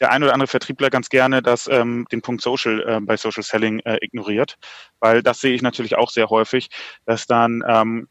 der 0.01 0.13
ein 0.13 0.23
oder 0.23 0.33
andere 0.33 0.49
Vertriebler 0.49 0.91
ganz 0.91 1.09
gerne 1.09 1.43
das, 1.43 1.67
ähm, 1.69 2.07
den 2.13 2.23
Punkt 2.23 2.43
Social 2.43 2.85
äh, 2.87 3.01
bei 3.01 3.17
Social 3.17 3.43
Selling 3.43 3.81
äh, 3.81 3.99
ignoriert, 4.01 4.57
weil 5.01 5.23
das 5.23 5.41
sehe 5.41 5.55
ich 5.55 5.63
natürlich 5.63 5.97
auch 5.97 6.11
sehr 6.11 6.29
häufig, 6.31 6.69
dass 7.05 7.27
dann 7.27 7.63
ähm, 7.67 8.09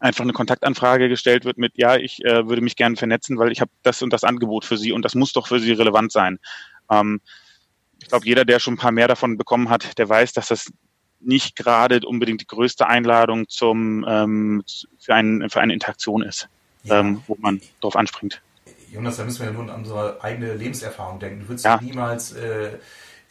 einfach 0.00 0.22
eine 0.22 0.32
Kontaktanfrage 0.32 1.08
gestellt 1.08 1.44
wird 1.44 1.58
mit, 1.58 1.72
ja, 1.76 1.96
ich 1.96 2.24
äh, 2.24 2.46
würde 2.46 2.62
mich 2.62 2.76
gerne 2.76 2.96
vernetzen, 2.96 3.38
weil 3.38 3.52
ich 3.52 3.60
habe 3.60 3.70
das 3.82 4.02
und 4.02 4.12
das 4.12 4.24
Angebot 4.24 4.64
für 4.64 4.76
Sie 4.76 4.92
und 4.92 5.04
das 5.04 5.14
muss 5.14 5.32
doch 5.32 5.48
für 5.48 5.60
Sie 5.60 5.72
relevant 5.72 6.12
sein. 6.12 6.38
Ähm, 6.90 7.20
ich 8.00 8.08
glaube, 8.08 8.26
jeder, 8.26 8.44
der 8.44 8.58
schon 8.58 8.74
ein 8.74 8.78
paar 8.78 8.92
mehr 8.92 9.08
davon 9.08 9.36
bekommen 9.36 9.70
hat, 9.70 9.98
der 9.98 10.08
weiß, 10.08 10.32
dass 10.32 10.48
das 10.48 10.72
nicht 11.20 11.56
gerade 11.56 12.00
unbedingt 12.06 12.42
die 12.42 12.46
größte 12.46 12.86
Einladung 12.86 13.48
zum 13.48 14.04
ähm, 14.06 14.62
für, 14.98 15.14
ein, 15.14 15.48
für 15.48 15.60
eine 15.60 15.72
Interaktion 15.72 16.22
ist, 16.22 16.48
ja. 16.82 17.00
ähm, 17.00 17.22
wo 17.26 17.36
man 17.40 17.60
darauf 17.80 17.96
anspringt. 17.96 18.42
Jonas, 18.92 19.16
da 19.16 19.24
müssen 19.24 19.40
wir 19.40 19.46
ja 19.46 19.52
nur 19.52 19.62
an 19.62 19.80
unsere 19.80 20.22
eigene 20.22 20.54
Lebenserfahrung 20.54 21.18
denken. 21.18 21.40
Du 21.40 21.48
würdest 21.48 21.64
ja. 21.64 21.80
niemals 21.80 22.32
äh, 22.32 22.78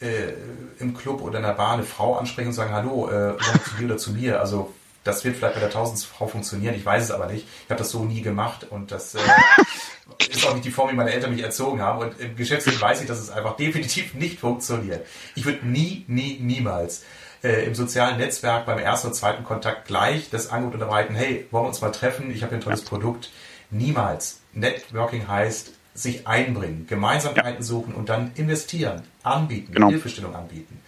äh, 0.00 0.34
im 0.78 0.94
Club 0.94 1.22
oder 1.22 1.38
in 1.38 1.44
der 1.44 1.54
Bar 1.54 1.74
eine 1.74 1.84
Frau 1.84 2.16
ansprechen 2.16 2.48
und 2.48 2.54
sagen, 2.54 2.72
hallo, 2.72 3.08
äh, 3.08 3.36
zu 3.38 3.76
dir 3.78 3.86
oder 3.86 3.96
zu 3.96 4.12
mir. 4.12 4.40
Also 4.40 4.74
das 5.04 5.24
wird 5.24 5.36
vielleicht 5.36 5.54
bei 5.54 5.60
der 5.60 5.70
Tausendfrau 5.70 6.26
funktionieren, 6.26 6.74
ich 6.74 6.84
weiß 6.84 7.04
es 7.04 7.10
aber 7.10 7.26
nicht. 7.26 7.46
Ich 7.64 7.70
habe 7.70 7.78
das 7.78 7.90
so 7.90 8.04
nie 8.04 8.22
gemacht 8.22 8.66
und 8.70 8.90
das 8.90 9.14
äh, 9.14 9.20
ist 10.18 10.46
auch 10.46 10.54
nicht 10.54 10.64
die 10.64 10.70
Form, 10.70 10.90
wie 10.90 10.94
meine 10.94 11.12
Eltern 11.12 11.32
mich 11.32 11.42
erzogen 11.42 11.80
haben. 11.80 12.00
Und 12.00 12.20
im 12.20 12.36
Geschäftsleben 12.36 12.80
weiß 12.80 13.00
ich, 13.02 13.06
dass 13.06 13.18
es 13.18 13.30
einfach 13.30 13.56
definitiv 13.56 14.14
nicht 14.14 14.40
funktioniert. 14.40 15.06
Ich 15.34 15.44
würde 15.44 15.66
nie, 15.66 16.04
nie, 16.08 16.38
niemals 16.40 17.04
äh, 17.42 17.66
im 17.66 17.74
sozialen 17.74 18.18
Netzwerk 18.18 18.66
beim 18.66 18.78
ersten 18.78 19.08
oder 19.08 19.16
zweiten 19.16 19.44
Kontakt 19.44 19.86
gleich 19.86 20.30
das 20.30 20.50
Angebot 20.50 20.74
unterbreiten, 20.74 21.14
hey, 21.14 21.46
wollen 21.50 21.64
wir 21.64 21.68
uns 21.68 21.80
mal 21.80 21.90
treffen, 21.90 22.30
ich 22.30 22.42
habe 22.42 22.54
ein 22.54 22.60
tolles 22.60 22.82
Produkt. 22.82 23.30
Niemals. 23.70 24.40
Networking 24.52 25.28
heißt, 25.28 25.72
sich 25.94 26.26
einbringen, 26.26 26.86
Gemeinsamkeiten 26.88 27.60
ja. 27.60 27.62
suchen 27.62 27.94
und 27.94 28.08
dann 28.08 28.32
investieren, 28.34 29.02
anbieten, 29.22 29.72
genau. 29.72 29.88
Hilfestellung 29.88 30.34
anbieten. 30.34 30.80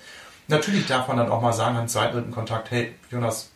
Natürlich 0.48 0.86
darf 0.86 1.08
man 1.08 1.16
dann 1.16 1.30
auch 1.30 1.42
mal 1.42 1.52
sagen, 1.52 1.76
am 1.76 1.88
zweiten, 1.88 2.14
dritten 2.14 2.30
Kontakt, 2.32 2.70
hey, 2.70 2.94
Jonas, 3.10 3.50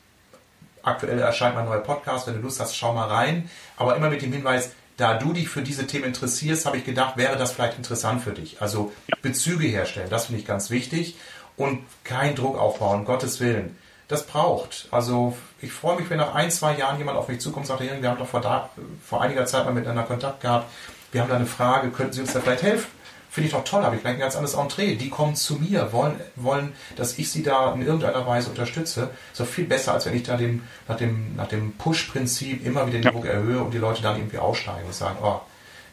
aktuell 0.83 1.19
erscheint 1.19 1.55
mein 1.55 1.67
neuer 1.67 1.81
Podcast, 1.81 2.27
wenn 2.27 2.35
du 2.35 2.41
Lust 2.41 2.61
hast, 2.61 2.77
schau 2.77 2.93
mal 2.93 3.09
rein. 3.09 3.49
Aber 3.77 3.97
immer 3.97 4.11
mit 4.11 4.23
dem 4.23 4.33
Hinweis, 4.33 4.73
da 5.01 5.15
du 5.15 5.33
dich 5.33 5.49
für 5.49 5.63
diese 5.63 5.87
Themen 5.87 6.05
interessierst, 6.05 6.67
habe 6.67 6.77
ich 6.77 6.85
gedacht, 6.85 7.17
wäre 7.17 7.37
das 7.37 7.53
vielleicht 7.53 7.77
interessant 7.77 8.23
für 8.23 8.33
dich. 8.33 8.61
Also 8.61 8.93
ja. 9.09 9.17
Bezüge 9.23 9.67
herstellen, 9.67 10.11
das 10.11 10.27
finde 10.27 10.41
ich 10.41 10.47
ganz 10.47 10.71
wichtig. 10.71 11.17
Und 11.57 11.81
kein 12.05 12.35
Druck 12.35 12.59
aufbauen, 12.59 13.05
Gottes 13.05 13.41
Willen. 13.41 13.77
Das 14.09 14.27
braucht. 14.27 14.89
Also 14.91 15.37
ich 15.61 15.73
freue 15.73 16.01
mich, 16.01 16.11
wenn 16.11 16.19
nach 16.19 16.35
ein, 16.35 16.51
zwei 16.51 16.77
Jahren 16.77 16.99
jemand 16.99 17.19
auf 17.19 17.29
mich 17.29 17.41
zukommt 17.41 17.69
und 17.69 17.79
sagt, 17.79 17.81
wir 17.81 18.09
haben 18.09 18.19
doch 18.19 18.27
vor, 18.27 18.41
da, 18.41 18.71
vor 19.05 19.21
einiger 19.21 19.47
Zeit 19.47 19.65
mal 19.65 19.73
miteinander 19.73 20.05
Kontakt 20.05 20.41
gehabt 20.41 20.67
wir 21.13 21.21
haben 21.21 21.29
da 21.29 21.37
eine 21.37 21.47
Frage, 21.47 21.91
könnten 21.91 22.13
Sie 22.13 22.21
uns 22.21 22.33
da 22.33 22.41
vielleicht 22.41 22.63
helfen? 22.63 22.87
Finde 23.31 23.47
ich 23.47 23.53
doch 23.53 23.63
toll, 23.63 23.85
habe 23.85 23.95
ich 23.95 24.01
vielleicht 24.01 24.17
ein 24.17 24.21
ganz 24.21 24.35
anderes 24.35 24.55
Entree. 24.55 24.97
Die 24.97 25.09
kommen 25.09 25.37
zu 25.37 25.55
mir, 25.55 25.93
wollen, 25.93 26.21
wollen, 26.35 26.73
dass 26.97 27.17
ich 27.17 27.31
sie 27.31 27.45
da 27.45 27.73
in 27.75 27.83
irgendeiner 27.83 28.27
Weise 28.27 28.51
unterstütze. 28.51 29.11
Ist 29.31 29.39
doch 29.39 29.47
viel 29.47 29.67
besser, 29.67 29.95
als 29.95 30.05
wenn 30.07 30.17
ich 30.17 30.25
da 30.25 30.37
dem, 30.37 30.65
nach 30.89 30.97
dem, 30.97 31.37
nach 31.37 31.47
dem 31.47 31.73
Push-Prinzip 31.75 32.67
immer 32.67 32.89
wieder 32.89 32.99
den 32.99 33.13
Druck 33.13 33.27
erhöhe 33.27 33.63
und 33.63 33.73
die 33.73 33.79
Leute 33.79 34.03
dann 34.03 34.17
irgendwie 34.17 34.39
aussteigen 34.39 34.85
und 34.85 34.95
sagen, 34.95 35.19
oh, 35.23 35.41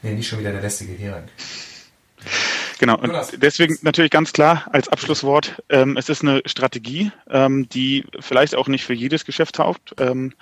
nee, 0.01 0.13
nicht 0.13 0.27
schon 0.27 0.39
wieder 0.39 0.51
der 0.51 0.61
lästige 0.61 0.93
Hering. 0.93 1.25
Genau, 2.79 2.97
und 2.97 3.13
deswegen 3.35 3.77
natürlich 3.83 4.11
ganz 4.11 4.33
klar 4.33 4.65
als 4.71 4.87
Abschlusswort, 4.87 5.61
ähm, 5.69 5.95
es 5.95 6.09
ist 6.09 6.23
eine 6.23 6.41
Strategie, 6.45 7.11
ähm, 7.29 7.69
die 7.69 8.05
vielleicht 8.19 8.55
auch 8.55 8.67
nicht 8.67 8.83
für 8.83 8.93
jedes 8.93 9.25
Geschäft 9.25 9.55
taugt, 9.55 9.93
ähm, 9.99 10.33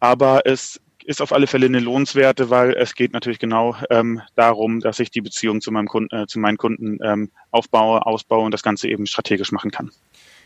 aber 0.00 0.46
es 0.46 0.80
ist 1.08 1.22
auf 1.22 1.32
alle 1.32 1.46
Fälle 1.46 1.66
eine 1.66 1.80
lohnenswerte, 1.80 2.50
weil 2.50 2.74
es 2.74 2.94
geht 2.94 3.14
natürlich 3.14 3.38
genau 3.38 3.74
ähm, 3.88 4.20
darum, 4.36 4.80
dass 4.80 5.00
ich 5.00 5.10
die 5.10 5.22
Beziehung 5.22 5.62
zu 5.62 5.72
meinem 5.72 5.88
Kunden, 5.88 6.14
äh, 6.14 6.26
zu 6.26 6.38
meinen 6.38 6.58
Kunden 6.58 6.98
ähm, 7.02 7.30
aufbaue, 7.50 8.04
ausbaue 8.04 8.44
und 8.44 8.52
das 8.52 8.62
Ganze 8.62 8.88
eben 8.88 9.06
strategisch 9.06 9.50
machen 9.50 9.70
kann. 9.70 9.90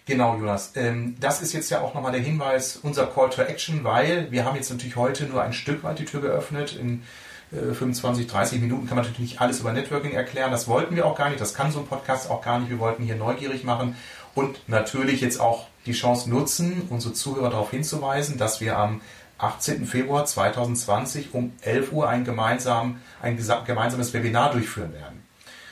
Genau, 0.06 0.36
Jonas. 0.36 0.72
Ähm, 0.76 1.16
das 1.18 1.42
ist 1.42 1.52
jetzt 1.52 1.68
ja 1.70 1.80
auch 1.80 1.94
nochmal 1.94 2.12
der 2.12 2.20
Hinweis, 2.20 2.78
unser 2.80 3.06
Call 3.06 3.30
to 3.30 3.42
Action, 3.42 3.82
weil 3.82 4.30
wir 4.30 4.44
haben 4.44 4.54
jetzt 4.54 4.70
natürlich 4.70 4.94
heute 4.94 5.26
nur 5.26 5.42
ein 5.42 5.52
Stück 5.52 5.82
weit 5.82 5.98
die 5.98 6.04
Tür 6.04 6.20
geöffnet. 6.20 6.78
In 6.80 7.02
äh, 7.50 7.74
25, 7.74 8.28
30 8.28 8.60
Minuten 8.60 8.86
kann 8.86 8.94
man 8.94 9.04
natürlich 9.04 9.32
nicht 9.32 9.40
alles 9.40 9.58
über 9.58 9.72
Networking 9.72 10.12
erklären. 10.12 10.52
Das 10.52 10.68
wollten 10.68 10.94
wir 10.94 11.06
auch 11.06 11.18
gar 11.18 11.28
nicht. 11.28 11.40
Das 11.40 11.54
kann 11.54 11.72
so 11.72 11.80
ein 11.80 11.86
Podcast 11.86 12.30
auch 12.30 12.40
gar 12.40 12.60
nicht. 12.60 12.70
Wir 12.70 12.78
wollten 12.78 13.02
hier 13.02 13.16
neugierig 13.16 13.64
machen 13.64 13.96
und 14.36 14.68
natürlich 14.68 15.20
jetzt 15.22 15.40
auch 15.40 15.66
die 15.86 15.92
Chance 15.92 16.30
nutzen, 16.30 16.86
unsere 16.88 17.14
Zuhörer 17.14 17.50
darauf 17.50 17.72
hinzuweisen, 17.72 18.38
dass 18.38 18.60
wir 18.60 18.78
am 18.78 19.00
18. 19.42 19.86
Februar 19.86 20.24
2020 20.24 21.34
um 21.34 21.52
11 21.62 21.92
Uhr 21.92 22.08
ein, 22.08 22.24
gemeinsam, 22.24 23.00
ein 23.20 23.36
gemeinsames 23.36 24.12
Webinar 24.14 24.52
durchführen 24.52 24.92
werden. 24.92 25.22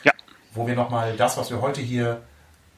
Ja. 0.02 0.12
Wo 0.52 0.66
wir 0.66 0.74
nochmal 0.74 1.16
das, 1.16 1.36
was 1.36 1.50
wir 1.50 1.60
heute 1.60 1.80
hier 1.80 2.22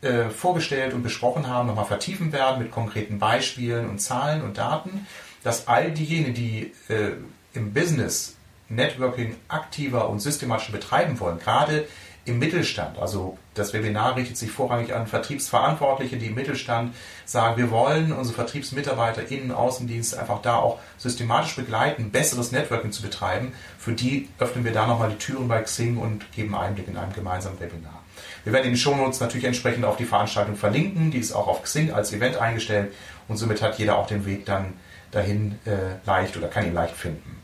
äh, 0.02 0.28
vorgestellt 0.28 0.92
und 0.92 1.02
besprochen 1.02 1.46
haben, 1.46 1.68
nochmal 1.68 1.86
vertiefen 1.86 2.32
werden 2.32 2.62
mit 2.62 2.70
konkreten 2.70 3.18
Beispielen 3.18 3.88
und 3.88 4.00
Zahlen 4.00 4.42
und 4.42 4.58
Daten, 4.58 5.06
dass 5.42 5.66
all 5.66 5.90
diejenigen, 5.92 6.34
die 6.34 6.72
äh, 6.88 7.12
im 7.54 7.72
Business 7.72 8.36
Networking 8.68 9.36
aktiver 9.48 10.08
und 10.08 10.20
systematischer 10.20 10.72
betreiben 10.72 11.20
wollen, 11.20 11.38
gerade 11.38 11.86
im 12.24 12.38
Mittelstand, 12.38 12.98
also 12.98 13.36
das 13.54 13.72
Webinar 13.72 14.14
richtet 14.14 14.36
sich 14.36 14.50
vorrangig 14.50 14.94
an 14.94 15.08
Vertriebsverantwortliche, 15.08 16.16
die 16.16 16.26
im 16.26 16.34
Mittelstand 16.34 16.94
sagen, 17.24 17.56
wir 17.56 17.70
wollen 17.70 18.12
unsere 18.12 18.36
Vertriebsmitarbeiter, 18.36 19.28
Innen-, 19.30 19.50
Außendienst 19.50 20.16
einfach 20.16 20.40
da 20.40 20.56
auch 20.56 20.78
systematisch 20.98 21.56
begleiten, 21.56 22.10
besseres 22.10 22.52
Networking 22.52 22.92
zu 22.92 23.02
betreiben. 23.02 23.52
Für 23.76 23.92
die 23.92 24.28
öffnen 24.38 24.64
wir 24.64 24.72
da 24.72 24.86
nochmal 24.86 25.10
die 25.10 25.18
Türen 25.18 25.48
bei 25.48 25.60
Xing 25.62 25.96
und 25.96 26.30
geben 26.32 26.54
Einblick 26.54 26.86
in 26.86 26.96
einem 26.96 27.12
gemeinsamen 27.12 27.58
Webinar. 27.58 28.02
Wir 28.44 28.52
werden 28.52 28.66
in 28.66 28.72
den 28.72 28.78
Shownotes 28.78 29.20
natürlich 29.20 29.44
entsprechend 29.44 29.84
auf 29.84 29.96
die 29.96 30.04
Veranstaltung 30.04 30.56
verlinken, 30.56 31.10
die 31.10 31.18
ist 31.18 31.32
auch 31.32 31.48
auf 31.48 31.62
Xing 31.62 31.92
als 31.92 32.12
Event 32.12 32.36
eingestellt 32.36 32.94
und 33.26 33.36
somit 33.36 33.62
hat 33.62 33.78
jeder 33.78 33.98
auch 33.98 34.06
den 34.06 34.26
Weg 34.26 34.46
dann 34.46 34.74
dahin 35.10 35.58
äh, 35.64 36.06
leicht 36.06 36.36
oder 36.36 36.48
kann 36.48 36.66
ihn 36.66 36.74
leicht 36.74 36.94
finden. 36.94 37.38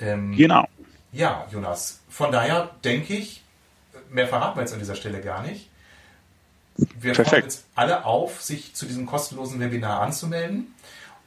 Ähm, 0.00 0.36
genau. 0.36 0.66
Ja, 1.12 1.46
Jonas, 1.50 2.00
von 2.08 2.30
daher 2.30 2.70
denke 2.84 3.14
ich, 3.14 3.42
mehr 4.16 4.26
verraten 4.26 4.56
wir 4.56 4.62
jetzt 4.62 4.72
an 4.72 4.80
dieser 4.80 4.96
Stelle 4.96 5.20
gar 5.20 5.42
nicht. 5.42 5.68
Wir 6.98 7.14
fordern 7.14 7.42
jetzt 7.42 7.66
alle 7.74 8.04
auf, 8.04 8.42
sich 8.42 8.74
zu 8.74 8.86
diesem 8.86 9.06
kostenlosen 9.06 9.60
Webinar 9.60 10.00
anzumelden 10.00 10.74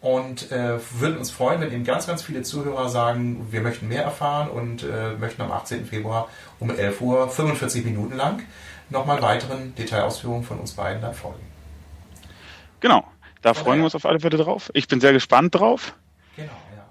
und 0.01 0.51
äh, 0.51 0.79
würden 0.99 1.17
uns 1.17 1.31
freuen, 1.31 1.61
wenn 1.61 1.71
Ihnen 1.71 1.83
ganz, 1.83 2.07
ganz 2.07 2.21
viele 2.21 2.41
Zuhörer 2.43 2.89
sagen, 2.89 3.47
wir 3.51 3.61
möchten 3.61 3.87
mehr 3.87 4.03
erfahren 4.03 4.49
und 4.49 4.83
äh, 4.83 5.13
möchten 5.17 5.41
am 5.41 5.51
18. 5.51 5.85
Februar 5.85 6.29
um 6.59 6.69
11 6.69 7.01
Uhr 7.01 7.29
45 7.29 7.85
Minuten 7.85 8.15
lang 8.15 8.43
nochmal 8.89 9.21
weiteren 9.21 9.75
Detailausführungen 9.75 10.43
von 10.43 10.59
uns 10.59 10.73
beiden 10.73 11.01
dann 11.01 11.13
folgen. 11.13 11.45
Genau, 12.79 13.05
da 13.41 13.51
okay. 13.51 13.59
freuen 13.59 13.79
wir 13.79 13.85
uns 13.85 13.95
auf 13.95 14.05
alle 14.05 14.19
Fälle 14.19 14.37
drauf. 14.37 14.71
Ich 14.73 14.87
bin 14.87 14.99
sehr 14.99 15.13
gespannt 15.13 15.55
drauf. 15.55 15.93
Genau, 16.35 16.51
ja. 16.75 16.85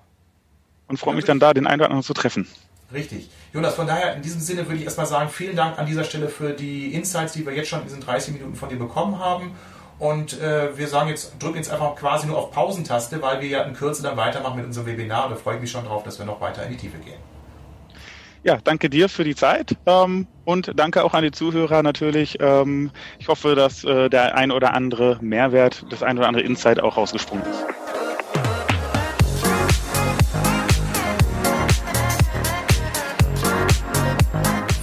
Und 0.87 0.99
freue 0.99 1.15
mich 1.15 1.25
dann 1.25 1.41
da, 1.41 1.55
den 1.55 1.67
einen 1.67 1.81
oder 1.81 1.87
anderen 1.87 2.05
zu 2.05 2.15
treffen. 2.15 2.47
Richtig. 2.93 3.29
Jonas, 3.53 3.75
von 3.75 3.87
daher 3.87 4.15
in 4.15 4.23
diesem 4.23 4.41
Sinne 4.41 4.67
würde 4.67 4.77
ich 4.77 4.85
erstmal 4.85 5.07
sagen, 5.07 5.29
vielen 5.29 5.57
Dank 5.57 5.79
an 5.79 5.87
dieser 5.87 6.05
Stelle 6.05 6.29
für 6.29 6.53
die 6.53 6.95
Insights, 6.95 7.35
die 7.35 7.45
wir 7.45 7.53
jetzt 7.53 7.69
schon 7.69 7.81
in 7.81 7.87
diesen 7.87 8.01
30 8.01 8.35
Minuten 8.35 8.55
von 8.55 8.69
dir 8.69 8.79
bekommen 8.79 9.19
haben. 9.19 9.55
Und 9.99 10.41
äh, 10.41 10.77
wir 10.79 10.87
sagen 10.87 11.09
jetzt, 11.09 11.35
drücken 11.43 11.57
jetzt 11.57 11.71
einfach 11.71 11.97
quasi 11.97 12.27
nur 12.27 12.39
auf 12.39 12.53
Pausentaste, 12.53 13.21
weil 13.21 13.41
wir 13.41 13.49
ja 13.49 13.63
in 13.65 13.75
Kürze 13.75 14.03
dann 14.03 14.17
weitermachen 14.17 14.57
mit 14.57 14.67
unserem 14.67 14.87
Webinar. 14.87 15.29
Da 15.29 15.35
freue 15.35 15.57
ich 15.57 15.61
mich 15.61 15.71
schon 15.71 15.85
drauf, 15.85 16.05
dass 16.05 16.19
wir 16.19 16.25
noch 16.25 16.41
weiter 16.41 16.65
in 16.65 16.71
die 16.71 16.77
Tiefe 16.77 16.99
gehen. 16.99 17.19
Ja, 18.45 18.59
danke 18.63 18.89
dir 18.89 19.09
für 19.09 19.25
die 19.25 19.35
Zeit 19.35 19.77
ähm, 19.87 20.29
und 20.45 20.73
danke 20.77 21.03
auch 21.05 21.13
an 21.13 21.25
die 21.25 21.33
Zuhörer 21.33 21.83
natürlich. 21.83 22.39
Ähm, 22.41 22.93
ich 23.19 23.27
hoffe, 23.27 23.57
dass 23.57 23.83
äh, 23.85 24.09
der 24.09 24.37
ein 24.37 24.53
oder 24.53 24.75
andere 24.75 25.19
Mehrwert, 25.21 25.85
das 25.91 26.05
ein 26.05 26.17
oder 26.17 26.29
andere 26.29 26.45
Insight 26.45 26.81
auch 26.81 26.97
rausgesprungen 26.97 27.45
ist. 27.45 27.67